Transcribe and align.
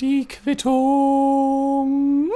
Die 0.00 0.26
Quittung. 0.26 2.30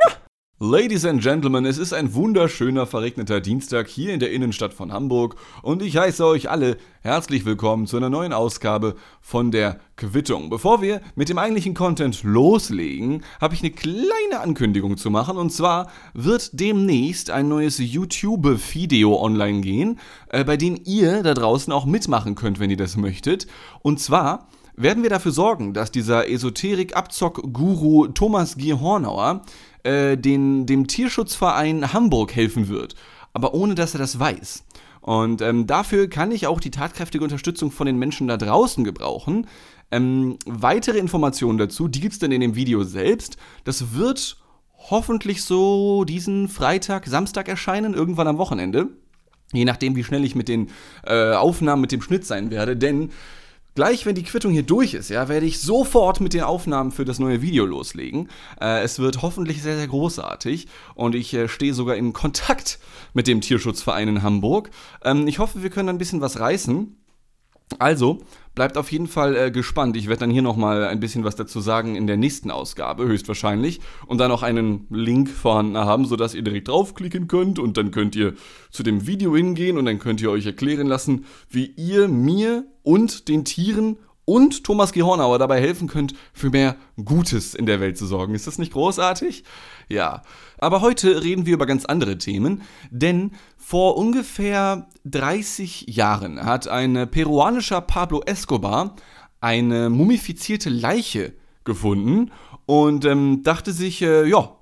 Ladies 0.59 1.07
and 1.07 1.23
Gentlemen, 1.23 1.65
es 1.65 1.79
ist 1.79 1.95
ein 1.95 2.13
wunderschöner 2.13 2.87
verregneter 2.87 3.41
Dienstag 3.41 3.89
hier 3.89 4.13
in 4.13 4.21
der 4.21 4.33
Innenstadt 4.33 4.75
von 4.75 4.93
Hamburg 4.93 5.37
und 5.63 5.81
ich 5.81 5.97
heiße 5.97 6.27
euch 6.27 6.51
alle 6.51 6.77
herzlich 7.01 7.47
willkommen 7.47 7.87
zu 7.87 7.97
einer 7.97 8.11
neuen 8.11 8.35
Ausgabe 8.35 8.97
von 9.23 9.51
der 9.51 9.81
Quittung. 9.97 10.51
Bevor 10.51 10.83
wir 10.83 11.01
mit 11.15 11.31
dem 11.31 11.39
eigentlichen 11.39 11.73
Content 11.73 12.23
loslegen, 12.23 13.25
habe 13.41 13.55
ich 13.55 13.63
eine 13.63 13.73
kleine 13.73 14.43
Ankündigung 14.43 14.99
zu 14.99 15.09
machen 15.09 15.39
und 15.39 15.55
zwar 15.55 15.91
wird 16.13 16.61
demnächst 16.61 17.31
ein 17.31 17.49
neues 17.49 17.79
YouTube-Video 17.79 19.19
online 19.19 19.63
gehen, 19.63 19.99
äh, 20.29 20.45
bei 20.45 20.59
dem 20.59 20.79
ihr 20.85 21.23
da 21.23 21.33
draußen 21.33 21.73
auch 21.73 21.87
mitmachen 21.87 22.35
könnt, 22.35 22.61
wenn 22.61 22.69
ihr 22.69 22.77
das 22.77 22.99
möchtet. 22.99 23.47
Und 23.81 24.01
zwar 24.01 24.49
werden 24.75 25.03
wir 25.03 25.11
dafür 25.11 25.33
sorgen, 25.33 25.75
dass 25.75 25.91
dieser 25.91 26.29
Esoterik-Abzock-Guru 26.29 28.09
Thomas 28.09 28.57
G. 28.57 28.75
Hornauer 28.75 29.43
äh, 29.83 30.17
den, 30.17 30.67
dem 30.67 30.87
Tierschutzverein 30.87 31.93
Hamburg 31.93 32.35
helfen 32.35 32.69
wird, 32.69 32.95
aber 33.33 33.55
ohne 33.55 33.75
dass 33.75 33.95
er 33.95 33.99
das 33.99 34.19
weiß. 34.19 34.65
Und 35.01 35.43
ähm, 35.43 35.67
dafür 35.67 36.09
kann 36.09 36.31
ich 36.31 36.47
auch 36.47 36.61
die 36.61 36.71
tatkräftige 36.71 37.25
Unterstützung 37.25 37.73
von 37.73 37.87
den 37.87 37.99
Menschen 37.99 38.29
da 38.29 38.37
draußen 38.37 38.85
gebrauchen. 38.85 39.49
Ähm, 39.91 40.39
weitere 40.47 40.99
Informationen 40.99 41.59
dazu, 41.59 41.89
die 41.89 42.01
gibt 42.01 42.15
es 42.15 42.19
dann 42.21 42.31
in 42.31 42.41
dem 42.41 42.55
Video 42.55 42.85
selbst. 42.85 43.37
Das 43.65 43.95
wird 43.95 44.37
hoffentlich 44.91 45.43
so 45.43 46.05
diesen 46.05 46.49
Freitag, 46.49 47.07
Samstag 47.07 47.49
erscheinen, 47.49 47.95
irgendwann 47.95 48.29
am 48.29 48.39
Wochenende. 48.39 48.89
Je 49.53 49.65
nachdem, 49.65 49.97
wie 49.97 50.05
schnell 50.05 50.25
ich 50.25 50.35
mit 50.35 50.49
den 50.49 50.71
äh, 51.05 51.33
Aufnahmen, 51.33 51.83
mit 51.83 51.93
dem 51.93 52.01
Schnitt 52.01 52.25
sein 52.25 52.51
werde. 52.51 52.77
Denn 52.77 53.11
Gleich, 53.75 54.05
wenn 54.05 54.15
die 54.15 54.23
Quittung 54.23 54.53
hier 54.53 54.65
durch 54.65 54.93
ist, 54.93 55.09
ja, 55.09 55.31
werde 55.31 55.47
ich 55.47 55.59
sofort 55.59 56.21
mit 56.21 56.35
den 56.35 56.43
Aufnahmen 56.43 56.93
für 56.93 57.07
das 57.07 57.19
neue 57.19 57.41
Video 57.41 57.65
loslegen. 57.65 58.29
Äh, 58.61 58.83
es 58.83 58.99
wird 58.99 59.23
hoffentlich 59.23 59.63
sehr, 59.63 59.77
sehr 59.77 59.89
großartig 59.89 60.69
und 60.95 61.15
ich 61.15 61.33
äh, 61.33 61.49
stehe 61.49 61.73
sogar 61.73 61.97
in 61.97 62.13
Kontakt 62.13 62.79
mit 63.15 63.27
dem 63.27 63.41
Tierschutzverein 63.41 64.09
in 64.09 64.23
Hamburg. 64.23 64.71
Ähm, 65.03 65.27
ich 65.27 65.39
hoffe, 65.39 65.63
wir 65.63 65.71
können 65.71 65.89
ein 65.89 65.97
bisschen 65.97 66.21
was 66.21 66.39
reißen. 66.39 67.02
Also, 67.79 68.21
bleibt 68.55 68.77
auf 68.77 68.91
jeden 68.93 69.07
Fall 69.07 69.37
äh, 69.37 69.51
gespannt. 69.51 69.97
Ich 69.97 70.09
werde 70.09 70.21
dann 70.21 70.31
hier 70.31 70.43
nochmal 70.43 70.85
ein 70.85 71.01
bisschen 71.01 71.25
was 71.25 71.37
dazu 71.37 71.61
sagen 71.61 71.97
in 71.97 72.07
der 72.07 72.17
nächsten 72.17 72.51
Ausgabe, 72.51 73.05
höchstwahrscheinlich. 73.05 73.81
Und 74.07 74.19
dann 74.19 74.31
auch 74.31 74.43
einen 74.43 74.87
Link 74.91 75.29
vorhanden 75.31 75.77
haben, 75.79 76.05
sodass 76.05 76.35
ihr 76.35 76.43
direkt 76.43 76.69
draufklicken 76.69 77.29
könnt. 77.29 77.59
Und 77.59 77.77
dann 77.77 77.91
könnt 77.91 78.17
ihr 78.17 78.35
zu 78.71 78.83
dem 78.83 79.07
Video 79.07 79.37
hingehen 79.37 79.79
und 79.79 79.87
dann 79.87 79.99
könnt 79.99 80.21
ihr 80.21 80.31
euch 80.31 80.47
erklären 80.47 80.87
lassen, 80.87 81.25
wie 81.49 81.67
ihr 81.77 82.09
mir 82.09 82.65
und 82.83 83.29
den 83.29 83.45
Tieren 83.45 83.97
und 84.25 84.65
Thomas 84.65 84.93
G. 84.93 85.03
Hornauer 85.03 85.39
dabei 85.39 85.61
helfen 85.61 85.89
könnt, 85.89 86.15
für 86.33 86.51
mehr 86.51 86.77
Gutes 87.05 87.55
in 87.55 87.67
der 87.67 87.81
Welt 87.81 87.99
zu 87.99 88.07
sorgen. 88.07 88.35
Ist 88.35 88.47
das 88.47 88.59
nicht 88.59 88.73
großartig? 88.73 89.45
Ja. 89.89 90.23
Aber 90.59 90.81
heute 90.81 91.23
reden 91.23 91.47
wir 91.47 91.55
über 91.55 91.67
ganz 91.67 91.85
andere 91.85 92.19
Themen, 92.19 92.63
denn 92.91 93.33
vor 93.57 93.97
ungefähr 93.97 94.89
30 95.05 95.87
Jahren 95.89 96.45
hat 96.45 96.69
ein 96.69 97.11
peruanischer 97.11 97.81
Pablo 97.81 98.23
Escobar 98.25 98.95
eine 99.41 99.91
mumifizierte 99.91 100.71
Leiche 100.71 101.33
gefunden 101.65 102.31
und 102.67 103.05
ähm, 103.05 103.43
dachte 103.43 103.73
sich, 103.73 104.03
äh, 104.03 104.29
ja, 104.29 104.53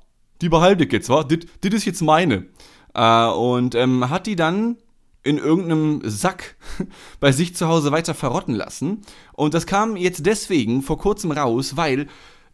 die 0.40 0.48
behalte 0.48 0.84
ich 0.84 0.92
jetzt, 0.92 1.10
wa? 1.10 1.22
Das 1.22 1.74
ist 1.74 1.84
jetzt 1.84 2.00
meine. 2.00 2.46
Äh, 2.94 3.26
und 3.26 3.74
ähm, 3.74 4.08
hat 4.08 4.26
die 4.26 4.36
dann 4.36 4.78
in 5.22 5.38
irgendeinem 5.38 6.00
Sack 6.04 6.56
bei 7.20 7.32
sich 7.32 7.54
zu 7.54 7.68
Hause 7.68 7.92
weiter 7.92 8.14
verrotten 8.14 8.54
lassen. 8.54 9.02
Und 9.32 9.54
das 9.54 9.66
kam 9.66 9.96
jetzt 9.96 10.26
deswegen 10.26 10.82
vor 10.82 10.98
kurzem 10.98 11.30
raus, 11.32 11.76
weil 11.76 12.06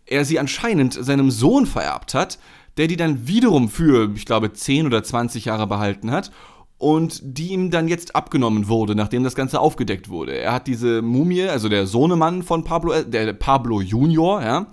er 0.04 0.24
sie 0.24 0.38
anscheinend 0.38 0.94
seinem 0.94 1.30
Sohn 1.30 1.66
vererbt 1.66 2.14
hat, 2.14 2.38
der 2.76 2.86
die 2.86 2.96
dann 2.96 3.26
wiederum 3.26 3.68
für, 3.68 4.12
ich 4.14 4.26
glaube, 4.26 4.52
10 4.52 4.86
oder 4.86 5.02
20 5.02 5.46
Jahre 5.46 5.66
behalten 5.66 6.10
hat 6.10 6.30
und 6.78 7.20
die 7.22 7.48
ihm 7.48 7.70
dann 7.70 7.88
jetzt 7.88 8.14
abgenommen 8.14 8.68
wurde, 8.68 8.94
nachdem 8.94 9.24
das 9.24 9.34
Ganze 9.34 9.60
aufgedeckt 9.60 10.08
wurde. 10.08 10.36
Er 10.36 10.52
hat 10.52 10.66
diese 10.66 11.02
Mumie, 11.02 11.44
also 11.44 11.68
der 11.68 11.86
Sohnemann 11.86 12.42
von 12.42 12.64
Pablo, 12.64 12.92
äh, 12.92 13.08
der 13.08 13.32
Pablo 13.32 13.80
Junior, 13.80 14.42
ja, 14.42 14.66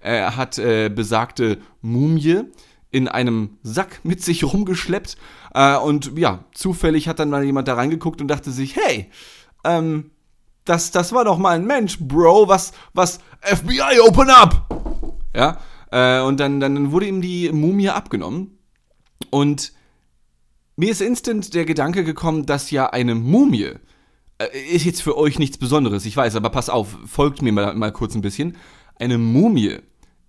er 0.00 0.36
hat 0.36 0.58
äh, 0.58 0.88
besagte 0.88 1.58
Mumie 1.82 2.44
in 2.90 3.08
einem 3.08 3.58
Sack 3.62 4.00
mit 4.04 4.22
sich 4.22 4.44
rumgeschleppt. 4.44 5.16
Äh, 5.54 5.76
und 5.76 6.16
ja, 6.18 6.44
zufällig 6.54 7.08
hat 7.08 7.18
dann 7.18 7.30
mal 7.30 7.44
jemand 7.44 7.68
da 7.68 7.74
reingeguckt 7.74 8.20
und 8.20 8.28
dachte 8.28 8.50
sich, 8.50 8.76
hey, 8.76 9.10
ähm, 9.64 10.10
das, 10.64 10.90
das 10.90 11.12
war 11.12 11.24
doch 11.24 11.38
mal 11.38 11.56
ein 11.56 11.66
Mensch, 11.66 11.98
Bro, 11.98 12.48
was, 12.48 12.72
was, 12.92 13.18
FBI, 13.42 14.00
open 14.06 14.30
up! 14.30 14.66
Ja, 15.34 15.58
äh, 15.90 16.20
und 16.20 16.38
dann, 16.38 16.60
dann 16.60 16.92
wurde 16.92 17.06
ihm 17.06 17.20
die 17.20 17.50
Mumie 17.50 17.88
abgenommen. 17.88 18.58
Und 19.30 19.72
mir 20.76 20.90
ist 20.90 21.00
instant 21.00 21.54
der 21.54 21.64
Gedanke 21.64 22.04
gekommen, 22.04 22.46
dass 22.46 22.70
ja 22.70 22.90
eine 22.90 23.14
Mumie, 23.14 23.72
äh, 24.38 24.58
ist 24.70 24.84
jetzt 24.84 25.02
für 25.02 25.16
euch 25.16 25.38
nichts 25.38 25.58
Besonderes, 25.58 26.04
ich 26.06 26.16
weiß, 26.16 26.36
aber 26.36 26.50
pass 26.50 26.70
auf, 26.70 26.96
folgt 27.06 27.42
mir 27.42 27.52
mal, 27.52 27.74
mal 27.74 27.92
kurz 27.92 28.14
ein 28.14 28.22
bisschen. 28.22 28.56
Eine 28.96 29.18
Mumie 29.18 29.78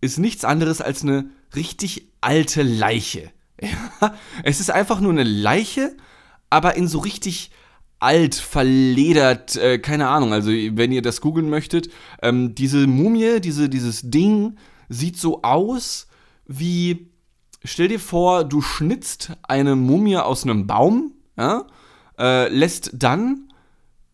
ist 0.02 0.18
nichts 0.18 0.46
anderes 0.46 0.82
als 0.82 1.04
eine 1.04 1.30
richtig 1.56 2.11
alte 2.22 2.62
Leiche. 2.64 3.32
Es 4.44 4.60
ist 4.60 4.72
einfach 4.72 5.00
nur 5.02 5.12
eine 5.12 5.24
Leiche, 5.24 5.96
aber 6.50 6.76
in 6.76 6.88
so 6.88 7.00
richtig 7.00 7.52
alt, 8.00 8.34
verledert, 8.34 9.56
äh, 9.56 9.78
keine 9.78 10.08
Ahnung. 10.08 10.34
Also, 10.34 10.50
wenn 10.50 10.92
ihr 10.92 11.04
das 11.04 11.22
googeln 11.22 11.50
möchtet, 11.50 11.90
ähm, 12.22 12.56
diese 12.56 12.88
Mumie, 12.88 13.40
diese, 13.40 13.70
dieses 13.70 14.02
Ding 14.10 14.58
sieht 14.90 15.18
so 15.18 15.44
aus 15.44 16.08
wie, 16.48 17.12
stell 17.64 17.88
dir 17.88 18.00
vor, 18.00 18.44
du 18.44 18.62
schnitzt 18.62 19.34
eine 19.44 19.76
Mumie 19.76 20.18
aus 20.18 20.44
einem 20.44 20.66
Baum, 20.66 21.14
ja, 21.38 21.68
äh, 22.18 22.50
lässt 22.50 22.92
dann 22.94 23.52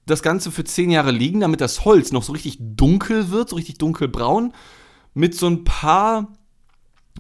das 0.06 0.22
Ganze 0.22 0.52
für 0.52 0.64
zehn 0.64 0.90
Jahre 0.90 1.12
liegen, 1.12 1.40
damit 1.40 1.62
das 1.62 1.86
Holz 1.86 2.12
noch 2.12 2.24
so 2.24 2.34
richtig 2.34 2.58
dunkel 2.60 3.30
wird, 3.30 3.50
so 3.50 3.56
richtig 3.56 3.78
dunkelbraun, 3.78 4.54
mit 5.14 5.34
so 5.34 5.48
ein 5.48 5.64
paar 5.64 6.34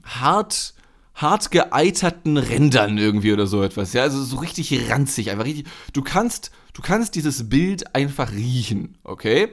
hart, 0.03 0.73
hart 1.15 1.51
geeiterten 1.51 2.37
Rändern 2.37 2.97
irgendwie 2.97 3.33
oder 3.33 3.47
so 3.47 3.63
etwas. 3.63 3.93
Ja, 3.93 4.03
also 4.03 4.23
so 4.23 4.37
richtig 4.37 4.89
ranzig, 4.89 5.31
einfach 5.31 5.45
richtig. 5.45 5.67
Du 5.93 6.01
kannst, 6.01 6.51
du 6.73 6.81
kannst 6.81 7.15
dieses 7.15 7.49
Bild 7.49 7.95
einfach 7.95 8.31
riechen, 8.31 8.97
okay? 9.03 9.49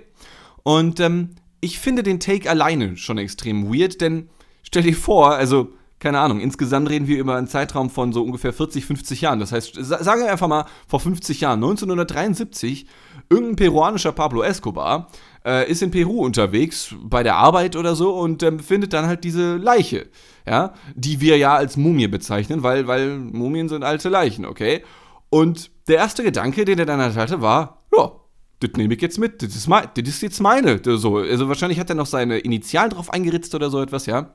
Und 0.63 1.01
ähm, 1.01 1.31
ich 1.61 1.79
finde 1.79 2.03
den 2.03 2.21
Take 2.21 2.49
alleine 2.49 2.97
schon 2.97 3.19
extrem 3.19 3.73
weird, 3.73 4.01
denn 4.01 4.29
stell 4.63 4.83
dir 4.83 4.95
vor, 4.95 5.33
also 5.33 5.73
keine 6.05 6.21
Ahnung, 6.21 6.41
insgesamt 6.41 6.91
reden 6.91 7.07
wir 7.07 7.17
über 7.19 7.37
einen 7.37 7.47
Zeitraum 7.47 7.89
von 7.89 8.13
so 8.13 8.23
ungefähr 8.23 8.53
40, 8.53 8.85
50 8.85 9.23
Jahren. 9.23 9.41
Das 9.41 9.53
heißt, 9.53 9.75
sagen 9.81 10.21
wir 10.21 10.31
einfach 10.31 10.49
mal 10.49 10.67
vor 10.87 11.01
50 11.01 11.41
Jahren, 11.41 11.65
1973, 11.65 12.87
irgendein 13.31 13.57
peruanischer 13.57 14.13
Pablo 14.13 14.43
Escobar 14.43 15.09
äh, 15.45 15.71
ist 15.71 15.83
in 15.83 15.91
Peru 15.91 16.25
unterwegs 16.25 16.95
bei 17.03 17.23
der 17.23 17.37
Arbeit 17.37 17.77
oder 17.77 17.95
so 17.95 18.15
und 18.15 18.43
ähm, 18.43 18.59
findet 18.59 18.93
dann 18.93 19.07
halt 19.07 19.25
diese 19.25 19.57
Leiche, 19.57 20.07
ja, 20.47 20.75
die 20.95 21.21
wir 21.21 21.37
ja 21.37 21.55
als 21.55 21.77
Mumie 21.77 22.09
bezeichnen, 22.09 22.63
weil, 22.63 22.87
weil 22.87 23.19
Mumien 23.19 23.69
sind 23.69 23.85
alte 23.85 24.09
Leichen, 24.09 24.45
okay? 24.47 24.83
Und 25.31 25.71
der 25.89 25.97
erste 25.97 26.23
Gedanke, 26.23 26.65
den 26.65 26.79
er 26.79 26.87
dann 26.87 27.01
halt 27.01 27.17
hatte, 27.17 27.41
war, 27.43 27.85
ja, 27.97 28.13
das 28.61 28.71
nehme 28.77 28.95
ich 28.95 29.03
jetzt 29.03 29.19
mit, 29.19 29.43
das 29.43 29.55
ist, 29.55 29.67
mein, 29.67 29.89
ist 29.97 30.23
jetzt 30.23 30.41
meine. 30.41 30.81
So. 30.83 31.19
Also 31.19 31.49
wahrscheinlich 31.49 31.81
hat 31.81 31.91
er 31.91 31.97
noch 31.97 32.07
seine 32.07 32.39
Initialen 32.39 32.91
drauf 32.91 33.13
eingeritzt 33.13 33.55
oder 33.55 33.69
so 33.69 33.83
etwas, 33.83 34.07
ja. 34.07 34.35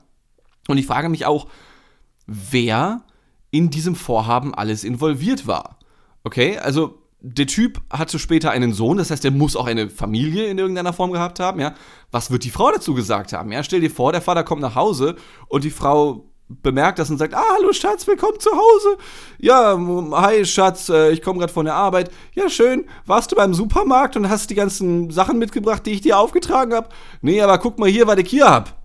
Und 0.68 0.78
ich 0.78 0.86
frage 0.86 1.08
mich 1.08 1.26
auch, 1.26 1.48
wer 2.26 3.02
in 3.50 3.70
diesem 3.70 3.96
Vorhaben 3.96 4.54
alles 4.54 4.84
involviert 4.84 5.46
war. 5.46 5.78
Okay, 6.22 6.58
also 6.58 6.99
der 7.22 7.46
Typ 7.46 7.80
hatte 7.90 8.18
später 8.18 8.50
einen 8.50 8.72
Sohn, 8.72 8.98
das 8.98 9.10
heißt, 9.10 9.24
er 9.24 9.30
muss 9.30 9.56
auch 9.56 9.66
eine 9.66 9.90
Familie 9.90 10.46
in 10.46 10.58
irgendeiner 10.58 10.92
Form 10.92 11.12
gehabt 11.12 11.38
haben, 11.38 11.60
ja. 11.60 11.74
Was 12.10 12.30
wird 12.30 12.44
die 12.44 12.50
Frau 12.50 12.70
dazu 12.70 12.94
gesagt 12.94 13.32
haben? 13.32 13.52
Ja, 13.52 13.62
stell 13.62 13.80
dir 13.80 13.90
vor, 13.90 14.12
der 14.12 14.22
Vater 14.22 14.42
kommt 14.42 14.62
nach 14.62 14.74
Hause 14.74 15.16
und 15.48 15.64
die 15.64 15.70
Frau 15.70 16.24
bemerkt 16.48 16.98
das 16.98 17.10
und 17.10 17.18
sagt, 17.18 17.34
ah, 17.34 17.44
hallo 17.56 17.72
Schatz, 17.72 18.06
willkommen 18.06 18.40
zu 18.40 18.50
Hause. 18.50 18.98
Ja, 19.38 19.78
hi 20.12 20.44
Schatz, 20.44 20.88
äh, 20.88 21.10
ich 21.10 21.22
komme 21.22 21.38
gerade 21.38 21.52
von 21.52 21.66
der 21.66 21.74
Arbeit. 21.74 22.10
Ja, 22.34 22.48
schön. 22.48 22.86
Warst 23.06 23.30
du 23.30 23.36
beim 23.36 23.54
Supermarkt 23.54 24.16
und 24.16 24.28
hast 24.28 24.50
die 24.50 24.56
ganzen 24.56 25.10
Sachen 25.10 25.38
mitgebracht, 25.38 25.86
die 25.86 25.92
ich 25.92 26.00
dir 26.00 26.18
aufgetragen 26.18 26.74
habe? 26.74 26.88
Nee, 27.20 27.40
aber 27.40 27.58
guck 27.58 27.78
mal 27.78 27.88
hier, 27.88 28.06
was 28.06 28.18
ich 28.18 28.28
hier 28.28 28.50
hab. 28.50 28.82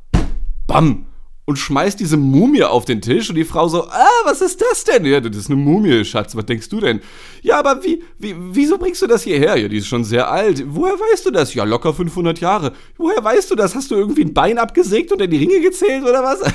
Bam 0.67 1.07
und 1.45 1.57
schmeißt 1.57 1.99
diese 1.99 2.17
Mumie 2.17 2.63
auf 2.63 2.85
den 2.85 3.01
Tisch 3.01 3.29
und 3.29 3.35
die 3.35 3.45
Frau 3.45 3.67
so, 3.67 3.87
ah, 3.87 4.09
was 4.25 4.41
ist 4.41 4.61
das 4.61 4.83
denn? 4.83 5.05
Ja, 5.05 5.19
das 5.19 5.37
ist 5.37 5.47
eine 5.47 5.55
Mumie, 5.55 6.03
Schatz, 6.03 6.35
was 6.35 6.45
denkst 6.45 6.69
du 6.69 6.79
denn? 6.79 7.01
Ja, 7.43 7.59
aber 7.59 7.83
wie, 7.83 8.03
wie, 8.17 8.35
wieso 8.37 8.79
bringst 8.79 9.01
du 9.03 9.07
das 9.07 9.23
hierher? 9.23 9.55
Ja, 9.55 9.67
die 9.67 9.77
ist 9.77 9.87
schon 9.87 10.03
sehr 10.03 10.29
alt. 10.29 10.63
Woher 10.67 10.93
weißt 10.93 11.25
du 11.27 11.31
das? 11.31 11.53
Ja, 11.53 11.63
locker 11.63 11.93
500 11.93 12.39
Jahre. 12.39 12.73
Woher 12.97 13.23
weißt 13.23 13.51
du 13.51 13.55
das? 13.55 13.75
Hast 13.75 13.91
du 13.91 13.95
irgendwie 13.95 14.23
ein 14.23 14.33
Bein 14.33 14.57
abgesägt 14.57 15.11
und 15.11 15.21
in 15.21 15.29
die 15.29 15.37
Ringe 15.37 15.61
gezählt 15.61 16.03
oder 16.03 16.23
was? 16.23 16.39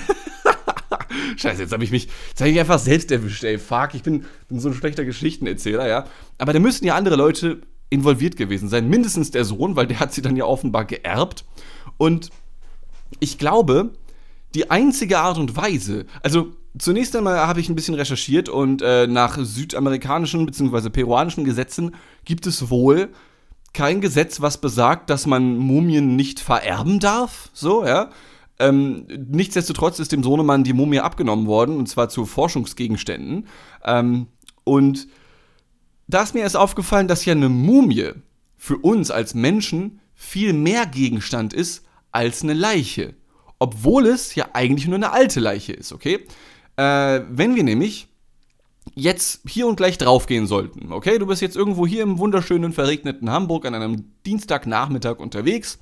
Scheiße, 1.37 1.63
jetzt 1.63 1.73
habe 1.73 1.85
ich 1.85 1.93
mich, 1.93 2.09
jetzt 2.29 2.41
habe 2.41 2.51
ich 2.51 2.59
einfach 2.59 2.79
selbst 2.81 3.13
erwischt, 3.13 3.45
ey, 3.45 3.59
fuck, 3.59 3.91
ich 3.95 4.03
bin, 4.03 4.25
bin 4.49 4.59
so 4.59 4.69
ein 4.69 4.75
schlechter 4.75 5.05
Geschichtenerzähler, 5.05 5.87
ja. 5.87 6.05
Aber 6.39 6.53
da 6.53 6.59
müssten 6.59 6.85
ja 6.85 6.97
andere 6.97 7.17
Leute 7.17 7.61
involviert 7.91 8.37
gewesen 8.37 8.69
sein, 8.69 8.89
mindestens 8.89 9.31
der 9.31 9.45
Sohn, 9.45 9.77
weil 9.77 9.87
der 9.87 10.01
hat 10.01 10.13
sie 10.13 10.23
dann 10.23 10.37
ja 10.37 10.45
offenbar 10.45 10.85
geerbt 10.85 11.45
und 11.97 12.31
ich 13.19 13.39
glaube, 13.39 13.93
die 14.55 14.71
einzige 14.71 15.19
Art 15.19 15.39
und 15.39 15.57
Weise, 15.57 16.07
also 16.23 16.53
zunächst 16.79 17.15
einmal 17.17 17.39
habe 17.39 17.61
ich 17.61 17.69
ein 17.69 17.75
bisschen 17.75 17.95
recherchiert 17.95 18.49
und 18.49 18.83
äh, 18.83 19.07
nach 19.07 19.39
südamerikanischen 19.41 20.47
bzw. 20.47 20.91
peruanischen 20.91 21.45
Gesetzen 21.45 21.95
gibt 22.25 22.47
es 22.47 22.71
wohl 22.71 23.11
kein 23.73 24.01
Gesetz, 24.01 24.41
was 24.41 24.61
besagt, 24.61 25.11
dass 25.11 25.27
man 25.27 25.57
Mumien 25.57 26.17
nicht 26.17 26.41
vererben 26.41 26.99
darf, 26.99 27.51
so, 27.53 27.85
ja. 27.85 28.11
Ähm, 28.59 29.07
nichtsdestotrotz 29.09 30.01
ist 30.01 30.13
dem 30.13 30.23
Sohnemann 30.23 30.65
die 30.65 30.75
Mumie 30.75 31.01
abgenommen 31.01 31.47
worden, 31.47 31.79
und 31.79 31.89
zwar 31.89 32.11
zu 32.11 32.27
Forschungsgegenständen. 32.27 33.47
Ähm, 33.85 34.27
und 34.65 35.09
da 36.09 36.23
ist 36.23 36.35
mir 36.35 36.41
erst 36.41 36.59
aufgefallen, 36.59 37.09
dass 37.09 37.25
ja 37.25 37.33
eine 37.33 37.49
Mumie 37.49 38.11
für 38.59 38.77
uns 38.77 39.11
als 39.11 39.33
Menschen 39.33 40.01
viel 40.15 40.53
mehr 40.53 40.85
Gegenstand 40.85 41.55
ist 41.55 41.87
als 42.13 42.43
eine 42.43 42.53
Leiche. 42.53 43.15
Obwohl 43.61 44.07
es 44.07 44.35
ja 44.35 44.49
eigentlich 44.55 44.89
nur 44.89 44.97
eine 44.97 45.13
alte 45.13 45.39
Leiche 45.39 45.75
ist, 45.75 45.93
okay? 45.93 46.27
Äh, 46.77 47.21
wenn 47.29 47.55
wir 47.55 47.63
nämlich 47.63 48.09
jetzt 48.95 49.43
hier 49.47 49.67
und 49.67 49.77
gleich 49.77 49.99
draufgehen 49.99 50.47
sollten, 50.47 50.93
okay? 50.93 51.19
Du 51.19 51.27
bist 51.27 51.43
jetzt 51.43 51.57
irgendwo 51.57 51.87
hier 51.87 52.03
im 52.03 52.19
wunderschönen, 52.19 52.73
verregneten 52.73 53.31
Hamburg 53.31 53.67
an 53.67 53.75
einem 53.75 54.13
Dienstagnachmittag 54.25 55.19
unterwegs 55.19 55.79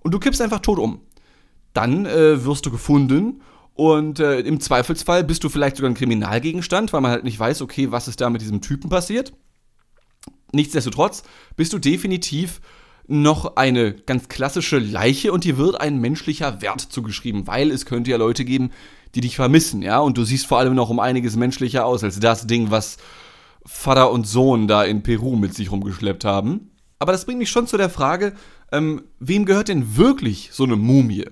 und 0.00 0.12
du 0.12 0.18
kippst 0.18 0.40
einfach 0.40 0.60
tot 0.60 0.78
um. 0.78 1.02
Dann 1.74 2.06
äh, 2.06 2.44
wirst 2.44 2.64
du 2.64 2.70
gefunden 2.70 3.42
und 3.74 4.18
äh, 4.18 4.40
im 4.40 4.58
Zweifelsfall 4.58 5.22
bist 5.22 5.44
du 5.44 5.50
vielleicht 5.50 5.76
sogar 5.76 5.90
ein 5.90 5.94
Kriminalgegenstand, 5.94 6.92
weil 6.92 7.02
man 7.02 7.10
halt 7.10 7.24
nicht 7.24 7.38
weiß, 7.38 7.60
okay, 7.62 7.92
was 7.92 8.08
ist 8.08 8.20
da 8.20 8.30
mit 8.30 8.40
diesem 8.40 8.62
Typen 8.62 8.88
passiert. 8.88 9.34
Nichtsdestotrotz 10.52 11.22
bist 11.54 11.72
du 11.74 11.78
definitiv 11.78 12.60
noch 13.10 13.56
eine 13.56 13.92
ganz 13.92 14.28
klassische 14.28 14.78
Leiche 14.78 15.32
und 15.32 15.44
dir 15.44 15.58
wird 15.58 15.80
ein 15.80 16.00
menschlicher 16.00 16.62
Wert 16.62 16.80
zugeschrieben, 16.80 17.46
weil 17.46 17.70
es 17.70 17.84
könnte 17.84 18.10
ja 18.10 18.16
Leute 18.16 18.44
geben, 18.44 18.70
die 19.14 19.20
dich 19.20 19.36
vermissen, 19.36 19.82
ja, 19.82 19.98
und 19.98 20.16
du 20.16 20.24
siehst 20.24 20.46
vor 20.46 20.58
allem 20.58 20.74
noch 20.74 20.90
um 20.90 21.00
einiges 21.00 21.34
menschlicher 21.36 21.84
aus 21.84 22.04
als 22.04 22.20
das 22.20 22.46
Ding, 22.46 22.70
was 22.70 22.98
Vater 23.66 24.12
und 24.12 24.26
Sohn 24.26 24.68
da 24.68 24.84
in 24.84 25.02
Peru 25.02 25.36
mit 25.36 25.54
sich 25.54 25.72
rumgeschleppt 25.72 26.24
haben. 26.24 26.70
Aber 27.00 27.12
das 27.12 27.24
bringt 27.24 27.40
mich 27.40 27.50
schon 27.50 27.66
zu 27.66 27.76
der 27.76 27.90
Frage, 27.90 28.34
ähm, 28.70 29.02
wem 29.18 29.44
gehört 29.44 29.68
denn 29.68 29.96
wirklich 29.96 30.50
so 30.52 30.64
eine 30.64 30.76
Mumie? 30.76 31.24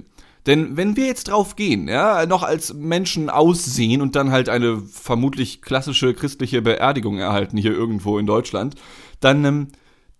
Denn 0.47 0.77
wenn 0.77 0.97
wir 0.97 1.07
jetzt 1.07 1.29
drauf 1.29 1.57
gehen, 1.57 1.89
ja, 1.89 2.27
noch 2.27 2.43
als 2.43 2.75
Menschen 2.75 3.31
aussehen 3.31 4.01
und 4.01 4.17
dann 4.17 4.31
halt 4.31 4.49
eine 4.49 4.81
vermutlich 4.81 5.63
klassische 5.63 6.15
christliche 6.15 6.63
Beerdigung 6.63 7.19
erhalten 7.19 7.57
hier 7.57 7.73
irgendwo 7.73 8.19
in 8.19 8.27
Deutschland, 8.27 8.75
dann, 9.21 9.45
ähm, 9.45 9.69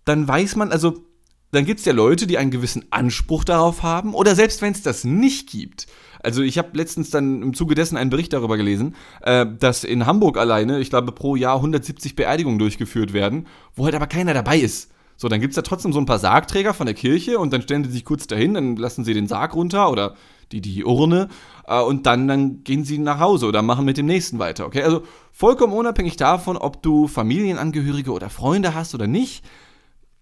dann 0.05 0.27
weiß 0.27 0.55
man, 0.55 0.71
also 0.71 1.03
dann 1.51 1.65
gibt 1.65 1.79
es 1.79 1.85
ja 1.85 1.93
Leute, 1.93 2.27
die 2.27 2.37
einen 2.37 2.51
gewissen 2.51 2.85
Anspruch 2.91 3.43
darauf 3.43 3.83
haben, 3.83 4.13
oder 4.13 4.35
selbst 4.35 4.61
wenn 4.61 4.73
es 4.73 4.81
das 4.81 5.03
nicht 5.03 5.49
gibt. 5.49 5.87
Also 6.21 6.41
ich 6.41 6.57
habe 6.57 6.69
letztens 6.73 7.09
dann 7.09 7.41
im 7.41 7.53
Zuge 7.53 7.75
dessen 7.75 7.97
einen 7.97 8.09
Bericht 8.09 8.33
darüber 8.33 8.57
gelesen, 8.57 8.95
äh, 9.21 9.45
dass 9.59 9.83
in 9.83 10.05
Hamburg 10.05 10.37
alleine, 10.37 10.79
ich 10.79 10.89
glaube, 10.89 11.11
pro 11.11 11.35
Jahr 11.35 11.55
170 11.55 12.15
Beerdigungen 12.15 12.59
durchgeführt 12.59 13.13
werden, 13.13 13.47
wo 13.75 13.85
halt 13.85 13.95
aber 13.95 14.07
keiner 14.07 14.33
dabei 14.33 14.59
ist. 14.59 14.91
So, 15.15 15.27
dann 15.27 15.41
gibt 15.41 15.51
es 15.51 15.55
da 15.55 15.61
trotzdem 15.61 15.91
so 15.91 15.99
ein 15.99 16.05
paar 16.05 16.19
Sargträger 16.19 16.73
von 16.73 16.85
der 16.85 16.95
Kirche 16.95 17.39
und 17.39 17.51
dann 17.51 17.61
stellen 17.61 17.83
sie 17.83 17.91
sich 17.91 18.05
kurz 18.05 18.27
dahin, 18.27 18.53
dann 18.53 18.75
lassen 18.75 19.03
sie 19.03 19.13
den 19.13 19.27
Sarg 19.27 19.53
runter 19.53 19.91
oder 19.91 20.15
die, 20.51 20.61
die 20.61 20.83
Urne 20.85 21.29
äh, 21.67 21.81
und 21.81 22.05
dann, 22.05 22.27
dann 22.27 22.63
gehen 22.63 22.83
sie 22.83 22.97
nach 22.97 23.19
Hause 23.19 23.47
oder 23.47 23.61
machen 23.61 23.85
mit 23.85 23.97
dem 23.97 24.05
nächsten 24.05 24.39
weiter, 24.39 24.65
okay? 24.65 24.83
Also 24.83 25.03
vollkommen 25.31 25.73
unabhängig 25.73 26.15
davon, 26.17 26.57
ob 26.57 26.81
du 26.81 27.07
Familienangehörige 27.07 28.11
oder 28.11 28.29
Freunde 28.29 28.73
hast 28.73 28.95
oder 28.95 29.07
nicht, 29.07 29.43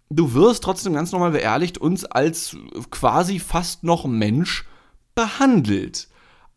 du 0.09 0.33
wirst 0.33 0.63
trotzdem 0.63 0.93
ganz 0.93 1.11
normal 1.11 1.31
beerdigt 1.31 1.77
uns 1.77 2.05
als 2.05 2.57
quasi 2.91 3.39
fast 3.39 3.83
noch 3.83 4.05
Mensch 4.05 4.65
behandelt. 5.15 6.07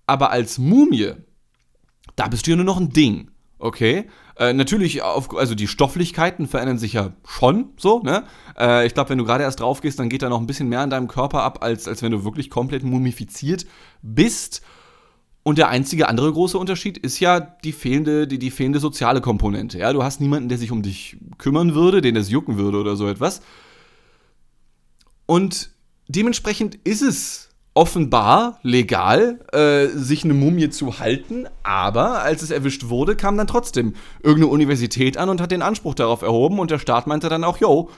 Aber 0.07 0.31
als 0.31 0.59
Mumie, 0.59 1.15
da 2.17 2.29
bist 2.29 2.47
du 2.47 2.51
ja 2.51 2.57
nur 2.57 2.65
noch 2.65 2.79
ein 2.81 2.91
Ding. 2.91 3.31
Okay? 3.59 4.07
Äh, 4.37 4.55
natürlich, 4.55 5.03
auf, 5.03 5.37
also 5.37 5.55
die 5.55 5.69
Stofflichkeiten 5.69 6.47
verändern 6.47 6.79
sich 6.79 6.95
ja 6.95 7.13
schon 7.27 7.75
so, 7.77 8.01
ne? 8.01 8.25
Äh, 8.59 8.87
ich 8.87 8.95
glaube, 8.95 9.11
wenn 9.11 9.19
du 9.19 9.25
gerade 9.25 9.45
erst 9.45 9.61
drauf 9.61 9.83
gehst, 9.83 9.99
dann 9.99 10.09
geht 10.09 10.23
da 10.23 10.31
noch 10.31 10.41
ein 10.41 10.47
bisschen 10.47 10.69
mehr 10.69 10.81
an 10.81 10.89
deinem 10.89 11.09
Körper 11.09 11.43
ab, 11.43 11.63
als, 11.63 11.87
als 11.87 12.03
wenn 12.03 12.11
du 12.11 12.25
wirklich 12.25 12.49
komplett 12.49 12.83
mumifiziert 12.83 13.67
bist. 14.01 14.63
Und 15.43 15.59
der 15.59 15.69
einzige 15.69 16.09
andere 16.09 16.33
große 16.33 16.59
Unterschied 16.59 16.99
ist 16.99 17.19
ja 17.19 17.41
die 17.41 17.73
fehlende, 17.73 18.27
die, 18.27 18.39
die 18.39 18.51
fehlende 18.51 18.79
soziale 18.79 19.21
Komponente. 19.21 19.79
Ja? 19.79 19.93
Du 19.93 20.03
hast 20.03 20.21
niemanden, 20.21 20.49
der 20.49 20.59
sich 20.59 20.71
um 20.71 20.83
dich 20.83 21.17
kümmern 21.39 21.75
würde, 21.75 22.03
den 22.03 22.15
das 22.15 22.31
jucken 22.31 22.59
würde 22.59 22.79
oder 22.79 22.97
so 22.97 23.09
etwas. 23.09 23.41
Und 25.27 25.71
dementsprechend 26.09 26.75
ist 26.85 27.03
es 27.03 27.51
offenbar 27.73 28.59
legal, 28.63 29.41
äh, 29.53 29.87
sich 29.87 30.25
eine 30.25 30.35
Mumie 30.35 30.71
zu 30.71 30.99
halten, 30.99 31.47
aber 31.63 32.23
als 32.23 32.43
es 32.43 32.51
erwischt 32.51 32.89
wurde, 32.89 33.17
kam 33.17 33.37
dann 33.37 33.47
trotzdem 33.47 33.95
irgendeine 34.23 34.53
Universität 34.53 35.17
an 35.17 35.29
und 35.29 35.41
hat 35.41 35.53
den 35.53 35.63
Anspruch 35.63 35.95
darauf 35.95 36.23
erhoben 36.23 36.59
und 36.59 36.71
der 36.71 36.81
Staat 36.81 37.07
meinte 37.07 37.29
dann 37.29 37.45
auch, 37.45 37.59
yo, 37.59 37.89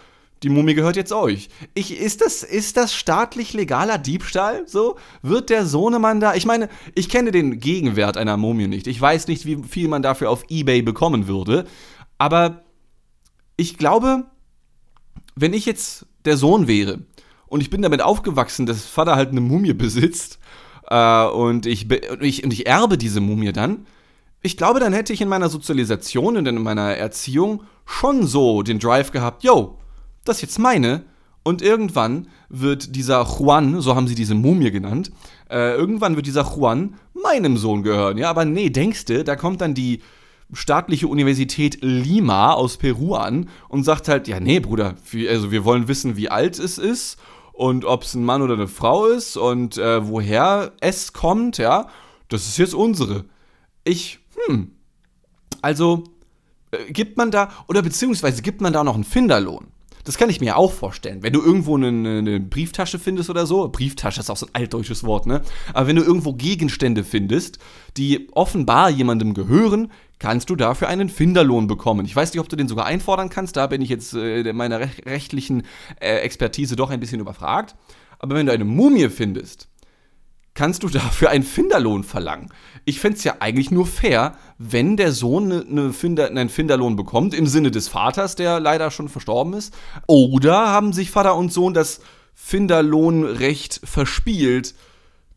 die 0.43 0.49
Mumie 0.49 0.75
gehört 0.75 0.97
jetzt 0.97 1.13
euch. 1.13 1.49
Ich, 1.75 1.97
ist, 1.99 2.21
das, 2.21 2.43
ist 2.43 2.77
das 2.77 2.95
staatlich 2.95 3.53
legaler 3.53 3.99
Diebstahl? 3.99 4.67
So? 4.67 4.97
Wird 5.23 5.51
der 5.51 5.67
Sohnemann 5.67 6.21
da. 6.21 6.35
Ich 6.35 6.47
meine, 6.47 6.69
ich 6.95 7.09
kenne 7.09 7.31
den 7.31 7.61
Gegenwert 7.61 8.17
einer 8.17 8.37
Mumie 8.37 8.67
nicht. 8.67 8.87
Ich 8.87 9.01
weiß 9.01 9.29
nicht, 9.29 9.47
wie 9.47 9.63
viel 9.63 9.89
man 9.89 10.03
dafür 10.03 10.31
auf 10.31 10.45
Ebay 10.49 10.83
bekommen 10.83 11.29
würde. 11.29 11.65
Aber 12.19 12.63
ich 13.57 13.79
glaube, 13.79 14.25
wenn 15.37 15.55
ich 15.55 15.65
jetzt 15.65 16.07
der 16.25 16.37
Sohn 16.37 16.67
wäre 16.67 17.01
und 17.47 17.61
ich 17.61 17.71
bin 17.71 17.83
damit 17.83 18.03
aufgewachsen, 18.03 18.67
dass 18.67 18.85
Vater 18.85 19.15
halt 19.15 19.31
eine 19.31 19.41
Mumie 19.41 19.75
besitzt 19.75 20.39
äh, 20.89 21.25
und, 21.27 21.67
ich, 21.67 21.89
und, 21.91 22.23
ich, 22.23 22.45
und 22.45 22.53
ich 22.53 22.67
erbe 22.67 22.99
diese 22.99 23.21
Mumie 23.21 23.53
dann, 23.53 23.87
ich 24.45 24.57
glaube, 24.57 24.81
dann 24.81 24.93
hätte 24.93 25.13
ich 25.13 25.21
in 25.21 25.29
meiner 25.29 25.49
Sozialisation 25.49 26.37
und 26.37 26.47
in 26.49 26.61
meiner 26.61 26.97
Erziehung 26.97 27.63
schon 27.87 28.27
so 28.27 28.63
den 28.63 28.81
Drive 28.81 29.13
gehabt, 29.13 29.45
yo, 29.45 29.79
das 30.25 30.37
ist 30.37 30.43
jetzt 30.43 30.59
meine. 30.59 31.05
Und 31.45 31.61
irgendwann 31.61 32.29
wird 32.49 32.95
dieser 32.95 33.25
Juan, 33.25 33.81
so 33.81 33.97
haben 33.97 34.07
sie 34.07 34.15
diese 34.15 34.35
Mumie 34.35 34.71
genannt, 34.71 35.11
äh, 35.51 35.75
irgendwann 35.75 36.15
wird 36.15 36.27
dieser 36.27 36.45
Juan 36.45 36.95
meinem 37.15 37.57
Sohn 37.57 37.83
gehören. 37.83 38.17
Ja, 38.17 38.31
aber 38.31 38.45
nee, 38.45 38.71
denkst 38.71 39.07
du, 39.07 39.25
da 39.25 39.35
kommt 39.35 39.61
dann 39.61 39.75
die 39.75 40.03
staatliche 40.53 41.09
Universität 41.09 41.79
Lima 41.81 42.53
aus 42.53 42.77
Peru 42.77 43.15
an 43.15 43.49
und 43.69 43.85
sagt 43.85 44.09
halt, 44.09 44.29
ja, 44.29 44.39
nee, 44.39 44.61
Bruder, 44.61 44.95
also 45.29 45.51
wir 45.51 45.65
wollen 45.65 45.89
wissen, 45.89 46.17
wie 46.17 46.29
alt 46.29 46.59
es 46.59 46.79
ist 46.79 47.19
und 47.53 47.85
ob 47.85 48.03
es 48.03 48.15
ein 48.15 48.25
Mann 48.25 48.43
oder 48.43 48.55
eine 48.55 48.69
Frau 48.69 49.07
ist 49.07 49.37
und 49.37 49.79
äh, 49.79 50.07
woher 50.07 50.73
es 50.81 51.13
kommt, 51.13 51.59
ja, 51.59 51.89
das 52.29 52.47
ist 52.47 52.59
jetzt 52.59 52.75
unsere. 52.75 53.25
Ich, 53.85 54.21
hm, 54.47 54.73
also 55.61 56.05
äh, 56.71 56.93
gibt 56.93 57.17
man 57.17 57.31
da, 57.31 57.51
oder 57.67 57.83
beziehungsweise 57.83 58.43
gibt 58.43 58.61
man 58.61 58.73
da 58.73 58.85
noch 58.85 58.95
einen 58.95 59.05
Finderlohn? 59.05 59.72
Das 60.05 60.19
kann 60.19 60.31
ich 60.31 60.41
mir 60.41 60.57
auch 60.57 60.73
vorstellen. 60.73 61.23
Wenn 61.23 61.33
du 61.33 61.41
irgendwo 61.41 61.77
eine, 61.77 61.89
eine, 61.89 62.41
Brieftasche 62.41 62.99
findest 62.99 63.31
oder 63.31 63.47
so, 63.47 63.69
Brieftasche 63.69 64.21
ist 64.21 64.31
auch 64.31 64.37
so 64.37 64.47
ein 64.47 64.55
altdeutsches 64.55 65.05
Wort, 65.05 65.27
ne? 65.27 65.43
Aber 65.73 65.87
wenn 65.87 65.97
du 65.97 66.03
irgendwo 66.03 66.33
Gegenstände 66.33 67.05
findest, 67.05 67.59
die 67.97 68.29
offenbar 68.33 68.91
jemandem 68.91 69.33
gehören, 69.35 69.93
kannst 70.19 70.51
du 70.51 70.57
dafür 70.57 70.89
einen 70.89 71.09
Finderlohn 71.09 71.67
bekommen. 71.67 72.05
Ich 72.05 72.15
weiß 72.15 72.33
nicht, 72.33 72.41
ob 72.41 72.49
du 72.49 72.57
den 72.57 72.69
sogar 72.69 72.87
einfordern 72.87 73.29
kannst, 73.29 73.57
da 73.57 73.67
bin 73.67 73.83
ich 73.83 73.89
jetzt 73.89 74.15
äh, 74.15 74.53
meiner 74.53 74.81
rechtlichen 74.81 75.65
äh, 76.01 76.17
Expertise 76.19 76.77
doch 76.77 76.91
ein 76.91 77.01
bisschen 77.01 77.21
überfragt. 77.21 77.77
Aber 78.19 78.37
wenn 78.37 78.47
du 78.47 78.53
eine 78.53 78.65
Mumie 78.65 79.09
findest, 79.09 79.69
kannst 80.55 80.83
du 80.83 80.89
dafür 80.89 81.31
einen 81.31 81.45
Finderlohn 81.45 82.05
verlangen. 82.05 82.53
Ich 82.85 83.01
fände 83.01 83.17
es 83.19 83.25
ja 83.25 83.37
eigentlich 83.41 83.71
nur 83.71 83.87
fair, 83.87 84.37
wenn 84.59 84.97
der 84.97 85.13
Sohn 85.13 85.51
eine, 85.51 85.65
eine 85.65 85.93
Finder, 85.93 86.27
einen 86.27 86.49
Finderlohn 86.49 86.97
bekommt, 86.97 87.35
im 87.35 87.47
Sinne 87.47 87.71
des 87.71 87.89
Vaters, 87.89 88.37
der 88.37 88.61
leider 88.61 88.91
schon 88.91 89.09
verstorben 89.09 89.55
ist. 89.55 89.75
Oder 90.07 90.69
haben 90.69 90.93
sich 90.93 91.11
Vater 91.11 91.37
und 91.37 91.53
Sohn 91.53 91.75
das 91.75 92.01
Finderlohnrecht 92.35 93.81
verspielt, 93.85 94.75